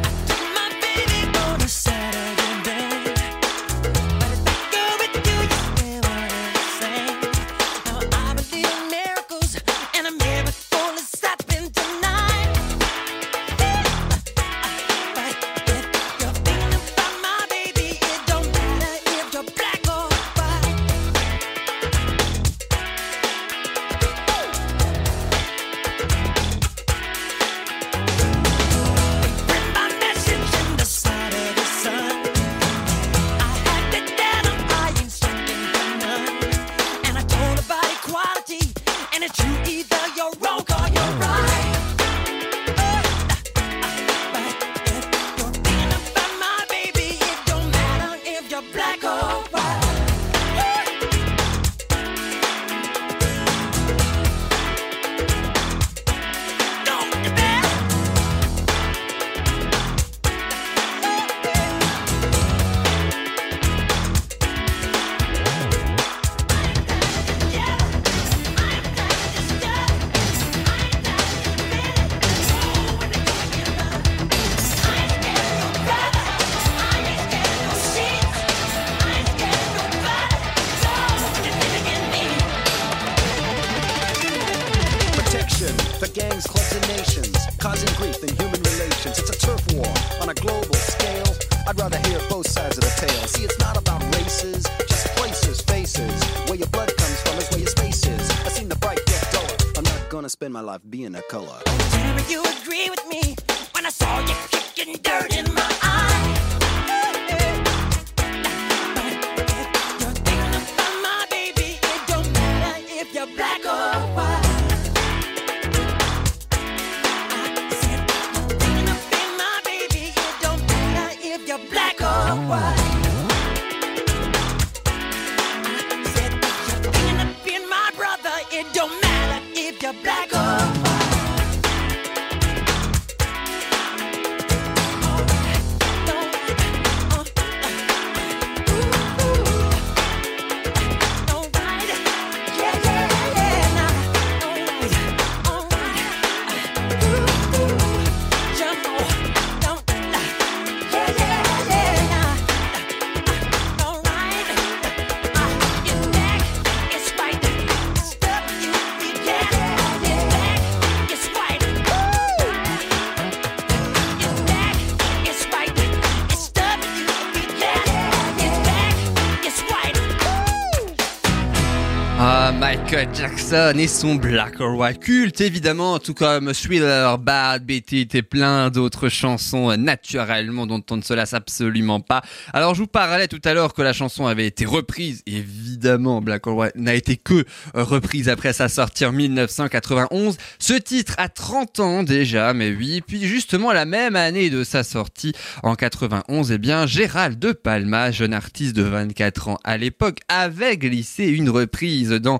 [172.59, 178.15] Michael Jackson et son Black or White culte, évidemment, tout comme Thriller, Bad, Beat It
[178.15, 182.21] et plein d'autres chansons naturellement dont on ne se lasse absolument pas.
[182.53, 186.45] Alors je vous parlais tout à l'heure que la chanson avait été reprise, évidemment Black
[186.47, 190.37] or White n'a été que reprise après sa sortie en 1991.
[190.59, 194.83] Ce titre a 30 ans déjà, mais oui, puis justement la même année de sa
[194.83, 195.33] sortie
[195.63, 200.77] en 91, eh bien Gérald de Palma, jeune artiste de 24 ans à l'époque, avait
[200.77, 202.39] glissé une reprise dans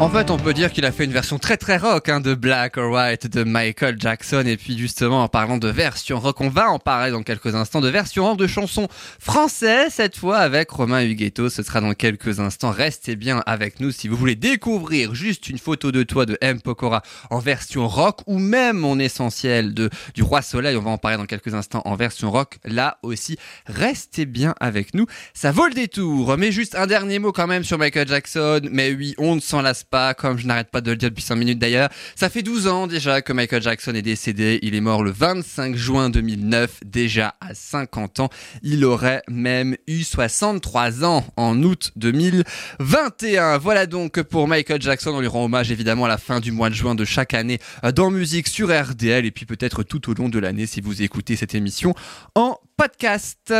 [0.00, 2.32] En fait, on peut dire qu'il a fait une version très très rock hein, de
[2.34, 4.44] Black or White de Michael Jackson.
[4.46, 7.82] Et puis justement, en parlant de version rock, on va en parler dans quelques instants
[7.82, 8.88] de version rock de chansons
[9.18, 11.50] françaises, cette fois avec Romain Huguetto.
[11.50, 12.70] Ce sera dans quelques instants.
[12.70, 16.62] Restez bien avec nous si vous voulez découvrir juste une photo de toi de M.
[16.62, 20.78] Pokora en version rock ou même mon essentiel de du Roi Soleil.
[20.78, 22.56] On va en parler dans quelques instants en version rock.
[22.64, 23.36] Là aussi,
[23.66, 25.04] restez bien avec nous.
[25.34, 26.38] Ça vaut le détour.
[26.38, 28.62] Mais juste un dernier mot quand même sur Michael Jackson.
[28.72, 31.22] Mais oui, on ne s'en lasse pas, comme je n'arrête pas de le dire depuis
[31.22, 31.88] 5 minutes d'ailleurs.
[32.14, 34.58] Ça fait 12 ans déjà que Michael Jackson est décédé.
[34.62, 38.28] Il est mort le 25 juin 2009, déjà à 50 ans.
[38.62, 43.58] Il aurait même eu 63 ans en août 2021.
[43.58, 45.10] Voilà donc pour Michael Jackson.
[45.10, 47.58] On lui rend hommage évidemment à la fin du mois de juin de chaque année
[47.94, 51.36] dans musique sur RDL et puis peut-être tout au long de l'année si vous écoutez
[51.36, 51.94] cette émission
[52.34, 53.52] en podcast.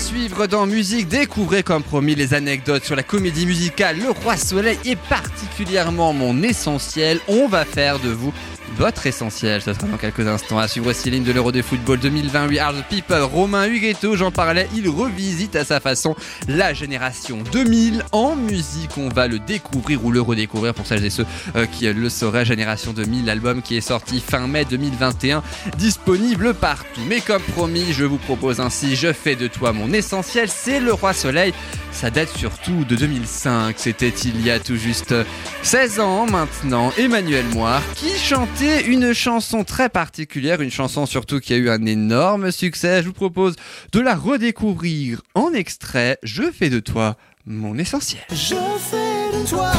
[0.00, 4.78] Suivre dans musique, découvrez comme promis les anecdotes sur la comédie musicale Le Roi Soleil
[4.86, 7.20] et particulièrement mon essentiel.
[7.28, 8.32] On va faire de vous
[8.76, 9.62] votre essentiel.
[9.62, 10.58] Ce sera dans quelques instants.
[10.58, 12.58] À suivre aussi ligne de l'Euro de football 2028.
[12.58, 14.68] Hard People, Romain Huguetto, j'en parlais.
[14.74, 16.14] Il revisite à sa façon
[16.48, 18.96] la génération 2000 en musique.
[18.96, 22.44] On va le découvrir ou le redécouvrir pour celles et ceux euh, qui le sauraient.
[22.44, 25.42] Génération 2000, l'album qui est sorti fin mai 2021,
[25.76, 27.00] disponible partout.
[27.08, 30.48] Mais comme promis, je vous propose ainsi Je fais de toi mon essentiel.
[30.48, 31.52] C'est le Roi Soleil.
[31.92, 33.74] Ça date surtout de 2005.
[33.78, 35.14] C'était il y a tout juste
[35.62, 36.92] 16 ans maintenant.
[36.98, 41.84] Emmanuel Moire qui chantait une chanson très particulière, une chanson surtout qui a eu un
[41.86, 43.02] énorme succès.
[43.02, 43.56] Je vous propose
[43.92, 46.18] de la redécouvrir en extrait.
[46.22, 48.22] Je fais de toi mon essentiel.
[48.30, 49.72] Je fais de toi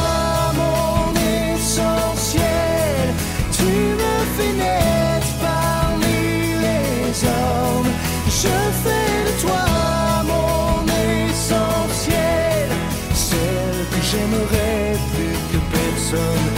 [0.55, 1.13] mon
[1.53, 2.43] essentiel.
[3.51, 7.91] Tu me fais naître parmi les hommes.
[8.27, 10.85] Je fais de toi mon
[11.29, 12.69] essentiel.
[13.13, 16.50] Celle que j'aimerais plus que personne.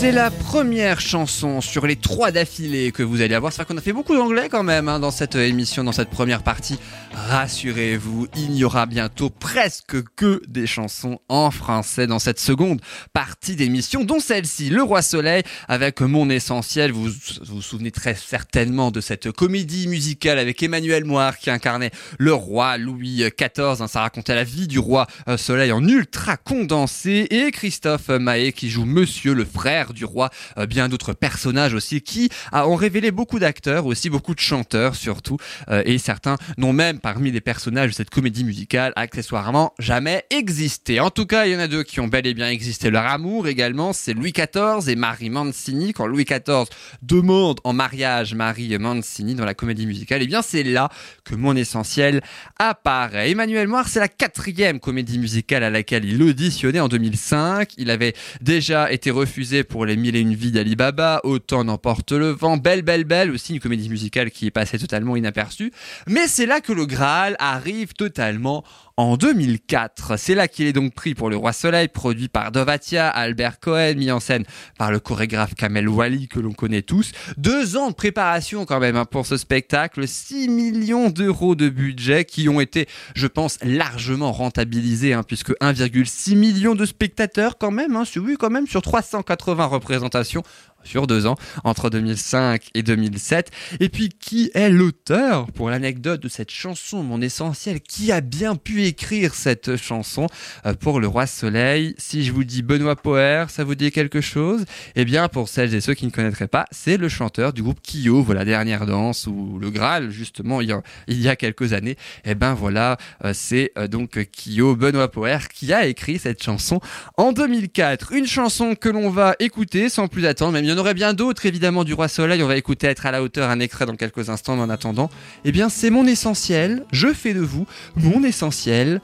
[0.00, 3.52] C'est la première chanson sur les trois d'affilée que vous allez avoir.
[3.52, 6.08] C'est vrai qu'on a fait beaucoup d'anglais quand même hein, dans cette émission, dans cette
[6.08, 6.78] première partie.
[7.14, 12.80] Rassurez-vous, il n'y aura bientôt presque que des chansons en français dans cette seconde
[13.12, 16.92] partie d'émission, dont celle-ci, Le Roi Soleil, avec Mon Essentiel.
[16.92, 17.08] Vous
[17.44, 22.78] vous souvenez très certainement de cette comédie musicale avec Emmanuel Moire qui incarnait le roi
[22.78, 23.82] Louis XIV.
[23.82, 23.88] hein.
[23.88, 28.70] ça racontait la vie du roi euh, Soleil en ultra condensé et Christophe Mahé qui
[28.70, 33.10] joue Monsieur le frère du roi, euh, bien d'autres personnages aussi qui ah, ont révélé
[33.10, 35.38] beaucoup d'acteurs, aussi beaucoup de chanteurs surtout,
[35.68, 41.00] euh, et certains n'ont même parmi les personnages de cette comédie musicale accessoirement jamais existé.
[41.00, 42.90] En tout cas, il y en a deux qui ont bel et bien existé.
[42.90, 45.92] Leur amour également, c'est Louis XIV et Marie Mancini.
[45.92, 46.66] Quand Louis XIV
[47.02, 50.90] demande en mariage Marie Mancini dans la comédie musicale, eh bien c'est là
[51.24, 52.20] que mon essentiel
[52.60, 53.32] apparaît.
[53.32, 57.47] Emmanuel Moire, c'est la quatrième comédie musicale à laquelle il auditionnait en 2005.
[57.76, 62.12] Il avait déjà été refusé pour Les Mille et Une Vies d'Ali Baba, Autant n'emporte
[62.12, 65.72] le vent, Belle Belle Belle, aussi une comédie musicale qui est passée totalement inaperçue.
[66.06, 68.64] Mais c'est là que le Graal arrive totalement
[68.98, 70.18] en 2004.
[70.18, 73.94] C'est là qu'il est donc pris pour Le Roi Soleil, produit par Dovatia, Albert Cohen,
[73.94, 74.44] mis en scène
[74.76, 77.12] par le chorégraphe Kamel Wally que l'on connaît tous.
[77.36, 82.24] Deux ans de préparation quand même hein, pour ce spectacle, 6 millions d'euros de budget
[82.24, 87.94] qui ont été, je pense, largement rentabilisés hein, puisque 1,6 million de spectateurs quand même,
[87.94, 88.02] hein,
[88.36, 90.42] quand même sur 380 représentations.
[90.84, 93.50] Sur deux ans, entre 2005 et 2007.
[93.80, 98.56] Et puis, qui est l'auteur, pour l'anecdote de cette chanson, mon essentiel, qui a bien
[98.56, 100.26] pu écrire cette chanson
[100.66, 101.94] euh, pour Le Roi Soleil?
[101.98, 104.64] Si je vous dis Benoît Poer, ça vous dit quelque chose?
[104.96, 107.80] Eh bien, pour celles et ceux qui ne connaîtraient pas, c'est le chanteur du groupe
[107.82, 110.68] Kyo, voilà, Dernière Danse, ou Le Graal, justement, il
[111.08, 111.96] y a, quelques années.
[112.24, 116.80] Eh ben voilà, euh, c'est euh, donc Kyo, Benoît Poer, qui a écrit cette chanson
[117.16, 118.12] en 2004.
[118.12, 121.46] Une chanson que l'on va écouter sans plus attendre, même y en aurait bien d'autres
[121.46, 124.28] évidemment du Roi Soleil, on va écouter Être à la hauteur, un extrait dans quelques
[124.28, 125.08] instants, mais en attendant,
[125.44, 127.66] eh bien c'est mon essentiel, je fais de vous
[127.96, 129.00] mon essentiel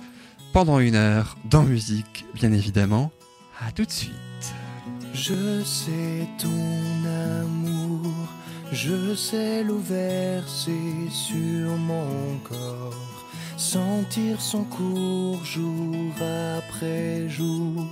[0.53, 3.13] pendant une heure dans musique, bien évidemment.
[3.67, 4.13] À tout de suite.
[5.15, 8.13] Je sais ton amour,
[8.73, 13.25] je sais versée sur mon corps,
[13.57, 16.13] sentir son cours jour
[16.59, 17.87] après jour.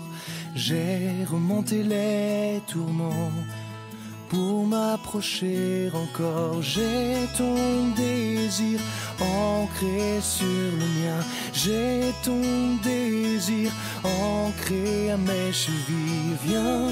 [4.32, 6.62] Pour m'approcher encore.
[6.62, 8.80] J'ai ton désir
[9.20, 11.20] ancré sur le mien.
[11.52, 12.42] J'ai ton
[12.82, 13.70] désir
[14.02, 16.36] ancré à mes chevilles.
[16.46, 16.88] Viens,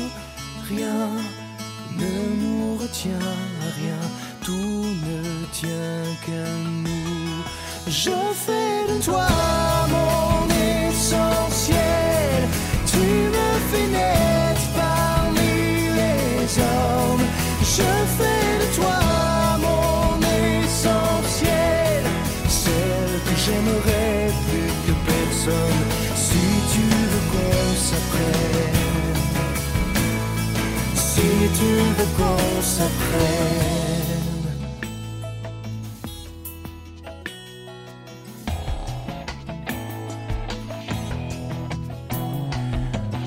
[0.68, 1.08] rien
[2.00, 2.12] ne
[2.42, 3.34] nous retient
[3.78, 4.02] rien.
[4.44, 5.22] Tout ne
[5.58, 6.48] tient qu'à
[6.84, 7.42] nous.
[7.88, 9.26] Je fais de toi
[9.88, 10.09] mon
[31.60, 32.40] tu veux qu'on.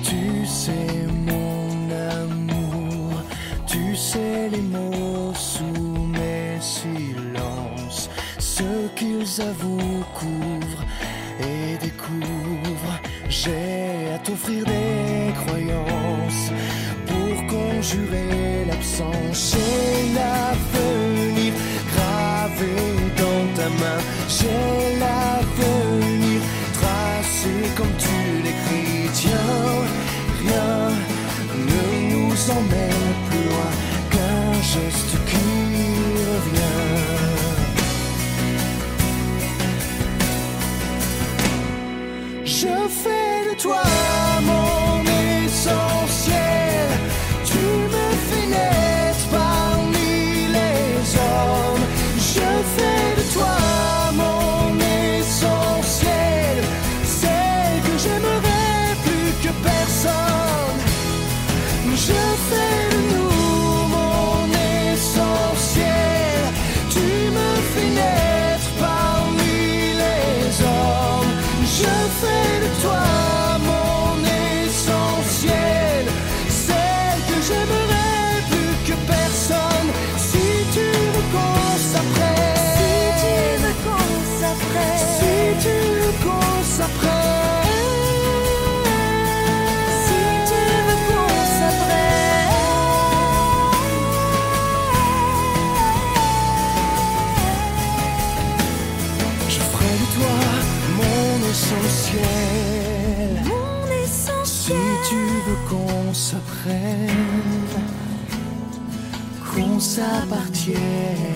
[0.02, 3.22] Tu sais mon amour,
[3.66, 8.08] tu sais les mots sous mes silences,
[8.38, 10.84] ce qu'ils avouent, couvrent
[11.40, 12.98] et découvrent.
[13.28, 14.93] J'ai à t'offrir des
[17.84, 19.52] conjurer l'absence.
[19.52, 21.52] J'ai l'avenir
[21.92, 22.74] gravé
[23.18, 24.00] dans ta main.
[24.28, 26.40] J'ai l'avenir
[26.72, 29.10] tracé comme tu l'écris.
[29.12, 29.84] Tiens,
[30.40, 30.74] rien
[31.68, 31.82] ne
[32.14, 33.72] nous emmène plus loin
[34.10, 35.50] qu'un geste qui
[36.32, 36.84] revient.
[42.44, 43.82] Je fais de toi
[109.94, 111.33] qu'on s'appartienne.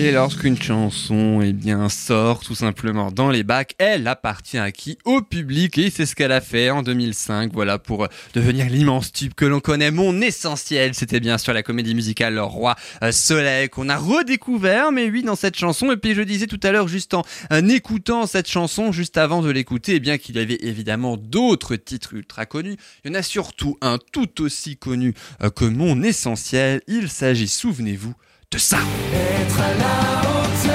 [0.00, 4.96] Et lorsqu'une chanson eh bien, sort tout simplement dans les bacs, elle appartient à qui?
[5.04, 5.76] Au public.
[5.76, 9.44] Et c'est ce qu'elle a fait en 2005, voilà, pour euh, devenir l'immense tube que
[9.44, 9.90] l'on connaît.
[9.90, 14.92] Mon essentiel, c'était bien sûr la comédie musicale Le Roi euh, Soleil qu'on a redécouvert,
[14.92, 15.90] mais oui, dans cette chanson.
[15.90, 17.24] Et puis je disais tout à l'heure, juste en
[17.68, 22.14] écoutant cette chanson, juste avant de l'écouter, eh bien qu'il y avait évidemment d'autres titres
[22.14, 22.76] ultra connus.
[23.04, 26.82] Il y en a surtout un tout aussi connu euh, que Mon essentiel.
[26.86, 28.14] Il s'agit, souvenez-vous,
[28.50, 28.78] de ça.
[29.12, 30.74] Être à la hauteur,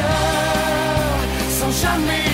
[1.49, 2.32] sans jamais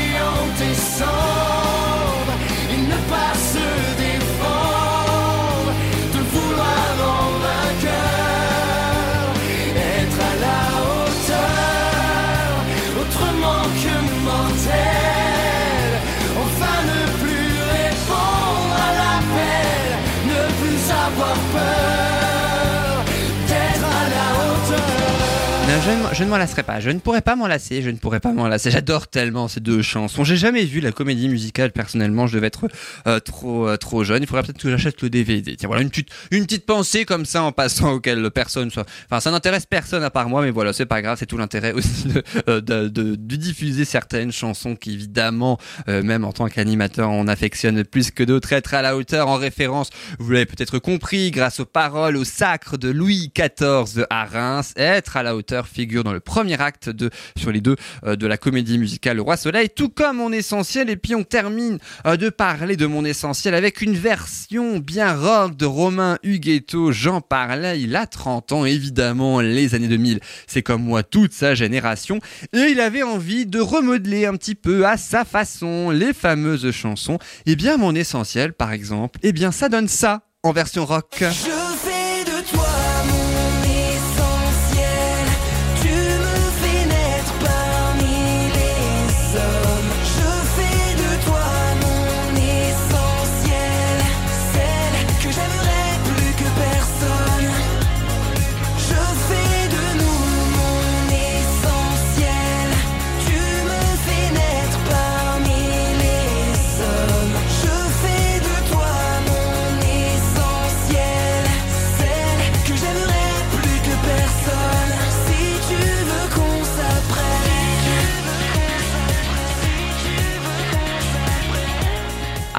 [26.13, 26.79] je, ne- m'en lasserai pas.
[26.79, 27.81] Je ne pourrais pas m'en lasser.
[27.81, 28.71] Je ne pourrais pas m'en lasser.
[28.71, 30.23] J'adore tellement ces deux chansons.
[30.23, 32.27] J'ai jamais vu la comédie musicale personnellement.
[32.27, 32.67] Je devais être
[33.07, 34.21] euh, trop euh, trop jeune.
[34.21, 35.55] Il faudrait peut-être que j'achète le DVD.
[35.55, 38.85] Tiens, voilà une petite une petite pensée comme ça en passant auquel personne soit.
[39.05, 41.17] Enfin, ça n'intéresse personne à part moi, mais voilà, c'est pas grave.
[41.19, 46.49] C'est tout l'intérêt aussi de, euh, de, diffuser certaines chansons qui évidemment, même en tant
[46.49, 48.51] qu'animateur, on affectionne plus que d'autres.
[48.51, 52.77] Être à la hauteur en référence, vous l'avez peut-être compris, grâce aux paroles, au sacre
[52.77, 54.73] de Louis XIV à Reims.
[54.75, 58.27] Être à la hauteur figure dans le premier acte de sur les deux euh, de
[58.27, 60.89] la comédie musicale Le Roi Soleil, tout comme mon essentiel.
[60.89, 65.55] Et puis on termine euh, de parler de mon essentiel avec une version bien rock
[65.55, 66.91] de Romain Huguetto.
[66.91, 70.19] J'en parlais, il a 30 ans, évidemment, les années 2000.
[70.47, 72.19] C'est comme moi, toute sa génération.
[72.51, 77.19] Et il avait envie de remodeler un petit peu à sa façon les fameuses chansons.
[77.45, 81.23] Et bien mon essentiel, par exemple, eh bien ça donne ça en version rock.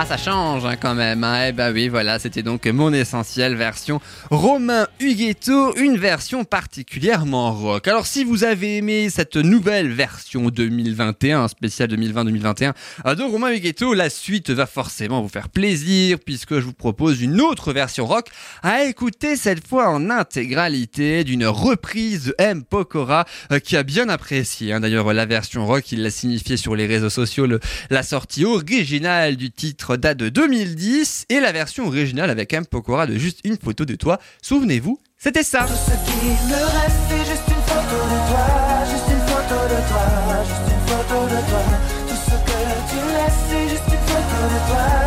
[0.02, 1.22] Ah, ça change hein, quand même.
[1.24, 1.48] Hein.
[1.48, 7.86] Eh bah oui, voilà, c'était donc mon essentiel version Romain Huguetto, une version particulièrement rock.
[7.86, 12.72] Alors, si vous avez aimé cette nouvelle version 2021, spéciale 2020-2021
[13.04, 17.20] euh, de Romain Huguetto, la suite va forcément vous faire plaisir puisque je vous propose
[17.20, 18.28] une autre version rock
[18.62, 22.64] à écouter cette fois en intégralité d'une reprise M.
[22.64, 24.72] Pokora euh, qui a bien apprécié.
[24.72, 24.80] hein.
[24.80, 27.46] D'ailleurs, la version rock, il l'a signifié sur les réseaux sociaux.
[27.90, 32.66] la sortie originale du titre date de 2010 et la version originale avec M.
[32.66, 34.18] Pokora de juste une photo de toi.
[34.42, 35.66] Souvenez-vous, c'était ça.
[35.66, 38.46] Tout ce qui me reste, c'est juste une photo de toi,
[38.90, 40.04] juste une photo de toi,
[40.44, 41.62] juste une photo de toi.
[42.08, 42.58] Tout ce que
[42.90, 44.99] tu laisses, c'est juste une photo de toi,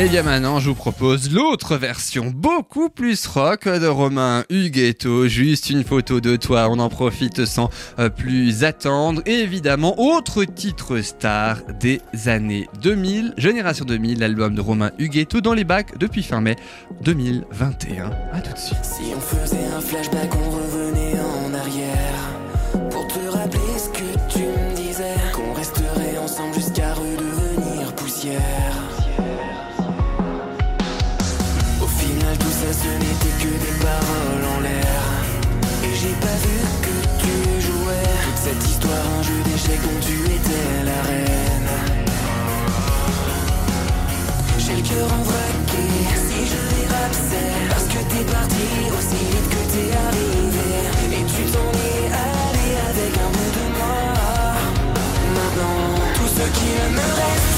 [0.00, 5.26] Et bien maintenant, je vous propose l'autre version, beaucoup plus rock de Romain Huguetto.
[5.26, 7.68] Juste une photo de toi, on en profite sans
[7.98, 9.22] euh, plus attendre.
[9.26, 15.52] Et évidemment, autre titre star des années 2000, Génération 2000, l'album de Romain Huguetto dans
[15.52, 16.54] les bacs depuis fin mai
[17.02, 18.12] 2021.
[18.32, 18.78] À tout de suite.
[40.00, 41.68] Tu étais la reine
[44.68, 45.48] j'ai le cœur en vrac.
[46.28, 48.66] Si je dérape c'est parce que t'es parti
[48.96, 50.68] aussi vite que t'es arrivé
[51.16, 53.98] Et tu t'en es allé avec un bout de moi.
[55.36, 57.57] Maintenant tout ce qui me reste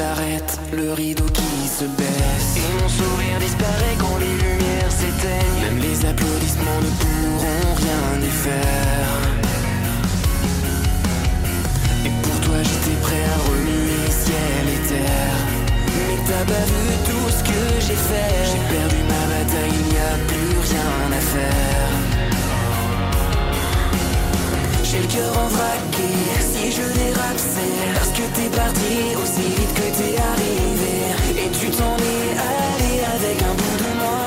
[0.00, 2.50] s'arrête, le rideau qui se baisse.
[2.56, 5.60] Et mon sourire disparaît quand les lumières s'éteignent.
[5.64, 9.12] Même les applaudissements ne pourront rien y faire.
[12.06, 15.40] Et pour toi j'étais prêt à remuer ciel et terre.
[15.92, 18.34] Mais t'as pas vu tout ce que j'ai fait.
[18.50, 22.09] J'ai perdu ma bataille, il n'y a plus rien à faire
[24.90, 25.80] j'ai le cœur en vrac
[26.50, 30.94] si je dérape c'est parce que t'es parti aussi vite que t'es arrivé.
[31.42, 34.18] Et tu t'en es allé avec un bout de moi.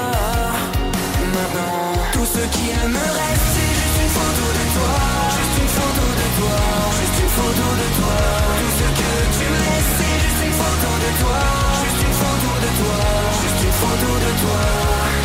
[1.35, 4.95] Maintenant tout ce qui me reste c'est juste une photo de toi.
[5.35, 6.59] Juste une photo de toi.
[6.99, 8.17] Juste une photo de toi.
[8.59, 11.39] Tout ce que tu me laisses c'est juste une photo de toi.
[11.83, 12.99] Juste une photo de toi.
[13.41, 15.22] Juste une photo de toi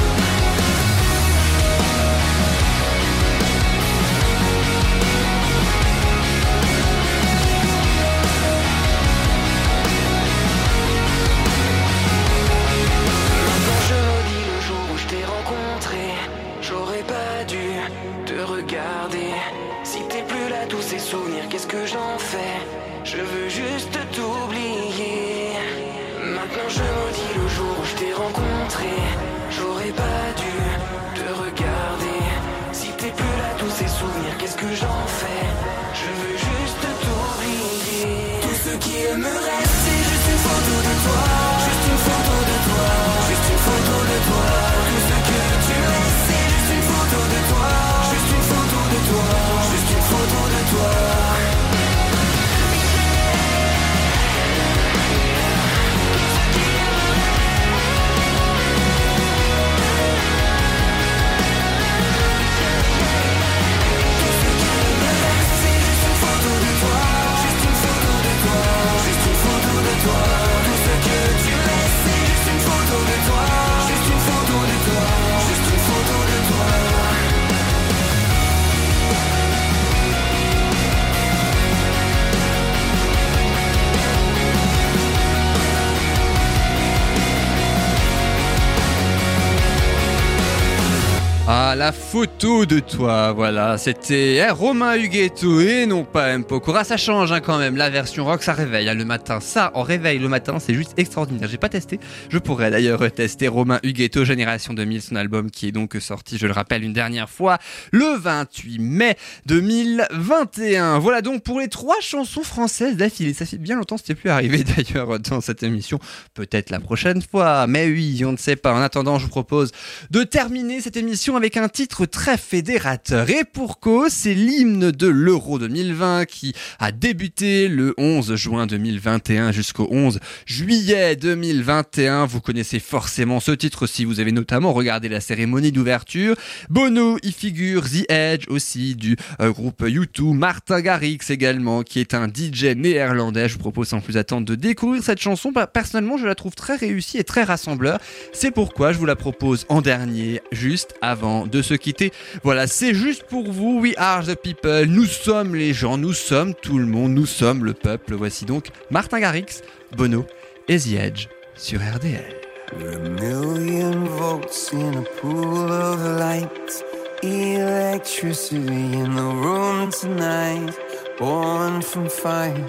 [91.51, 96.45] Ah, la photo de toi, voilà, c'était eh, Romain Huguetto et non pas M.
[96.45, 96.85] Pokora.
[96.85, 99.41] Ça change hein, quand même, la version rock, ça réveille hein, le matin.
[99.41, 101.49] Ça, en réveil le matin, c'est juste extraordinaire.
[101.49, 105.73] J'ai pas testé, je pourrais d'ailleurs tester Romain Huguetto, Génération 2000, son album qui est
[105.73, 107.57] donc sorti, je le rappelle une dernière fois,
[107.93, 110.99] le 28 mai 2021.
[110.99, 113.33] Voilà donc pour les trois chansons françaises d'affilée.
[113.33, 115.99] Ça fait bien longtemps que c'était plus arrivé d'ailleurs dans cette émission.
[116.35, 118.75] Peut-être la prochaine fois, mais oui, on ne sait pas.
[118.75, 119.73] En attendant, je vous propose
[120.11, 123.31] de terminer cette émission avec un titre très fédérateur.
[123.31, 129.53] Et pour cause, c'est l'hymne de l'Euro 2020 qui a débuté le 11 juin 2021
[129.53, 132.27] jusqu'au 11 juillet 2021.
[132.27, 136.35] Vous connaissez forcément ce titre si vous avez notamment regardé la cérémonie d'ouverture.
[136.71, 142.15] Bono y figure, The Edge aussi du euh, groupe U2, Martin Garrix également qui est
[142.15, 143.49] un DJ néerlandais.
[143.49, 145.53] Je vous propose sans plus attendre de découvrir cette chanson.
[145.53, 148.01] Bah, Personnellement, je la trouve très réussie et très rassembleur.
[148.33, 152.13] C'est pourquoi je vous la propose en dernier, juste avant de se quitter.
[152.43, 153.81] Voilà, c'est juste pour vous.
[153.81, 154.87] We are the people.
[154.87, 155.99] Nous sommes les gens.
[155.99, 157.13] Nous sommes tout le monde.
[157.13, 158.15] Nous sommes le peuple.
[158.15, 159.63] Voici donc Martin Garrix,
[159.97, 160.25] Bono
[160.69, 162.35] et The Edge sur RDL.
[162.73, 166.85] A million volts in a pool of light.
[167.23, 170.75] Electricity in the room tonight.
[171.19, 172.67] Born from fire.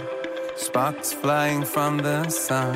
[0.56, 2.76] Sparks flying from the sun.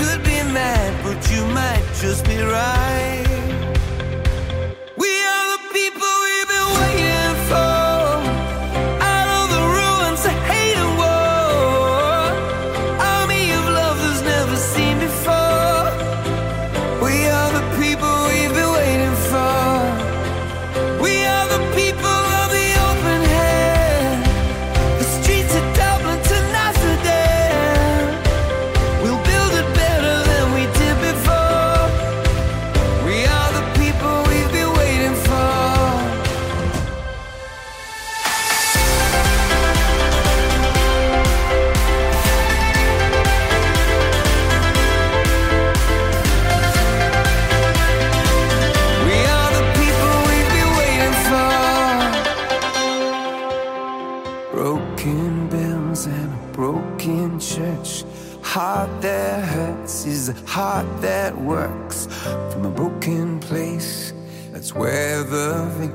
[0.00, 3.29] Could be mad, but you might just be right.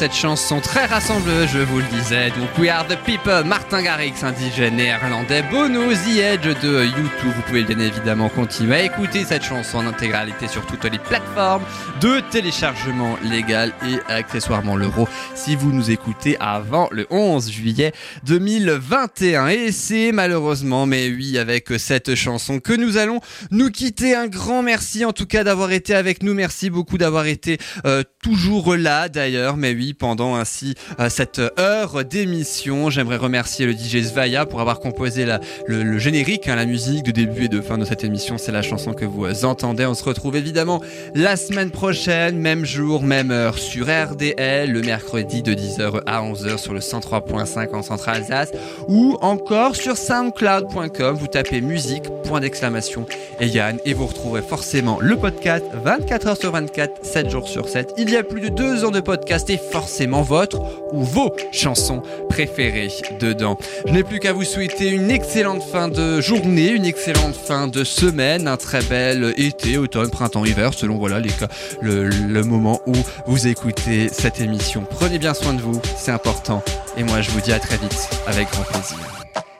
[0.00, 2.30] Cette chanson très rassembleuse, je vous le disais.
[2.30, 7.32] Donc, We Are the People, Martin Garrix, DJ néerlandais, Bono, The Edge de YouTube.
[7.36, 11.64] Vous pouvez bien évidemment continuer à écouter cette chanson en intégralité sur toutes les plateformes
[12.00, 17.92] de téléchargement légal et accessoirement l'euro si vous nous écoutez avant le 11 juillet
[18.24, 19.48] 2021.
[19.48, 23.20] Et c'est malheureusement, mais oui, avec cette chanson que nous allons
[23.50, 24.14] nous quitter.
[24.14, 26.32] Un grand merci en tout cas d'avoir été avec nous.
[26.32, 29.58] Merci beaucoup d'avoir été euh, toujours là d'ailleurs.
[29.58, 32.90] mais oui, pendant ainsi euh, cette heure d'émission.
[32.90, 37.10] J'aimerais remercier le DJ Svaya pour avoir composé la, le, générique, hein, la musique de
[37.10, 38.38] début et de fin de cette émission.
[38.38, 39.86] C'est la chanson que vous euh, entendez.
[39.86, 40.80] On se retrouve évidemment
[41.14, 46.58] la semaine prochaine, même jour, même heure sur RDL, le mercredi de 10h à 11h
[46.58, 48.50] sur le 103.5 en Centre Alsace
[48.88, 51.16] ou encore sur soundcloud.com.
[51.16, 53.06] Vous tapez musique, point d'exclamation
[53.40, 57.68] et Yann et vous retrouverez forcément le podcast 24 heures sur 24, 7 jours sur
[57.68, 57.94] 7.
[57.96, 60.60] Il y a plus de deux ans de podcast et forcément votre
[60.92, 63.56] ou vos chansons préférées dedans.
[63.86, 67.82] Je n'ai plus qu'à vous souhaiter une excellente fin de journée, une excellente fin de
[67.82, 71.48] semaine, un très bel été, automne, printemps, hiver, selon voilà les cas,
[71.80, 72.92] le, le moment où
[73.26, 74.84] vous écoutez cette émission.
[74.90, 76.62] Prenez bien soin de vous, c'est important.
[76.98, 78.98] Et moi je vous dis à très vite avec grand plaisir.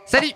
[0.04, 0.34] Salut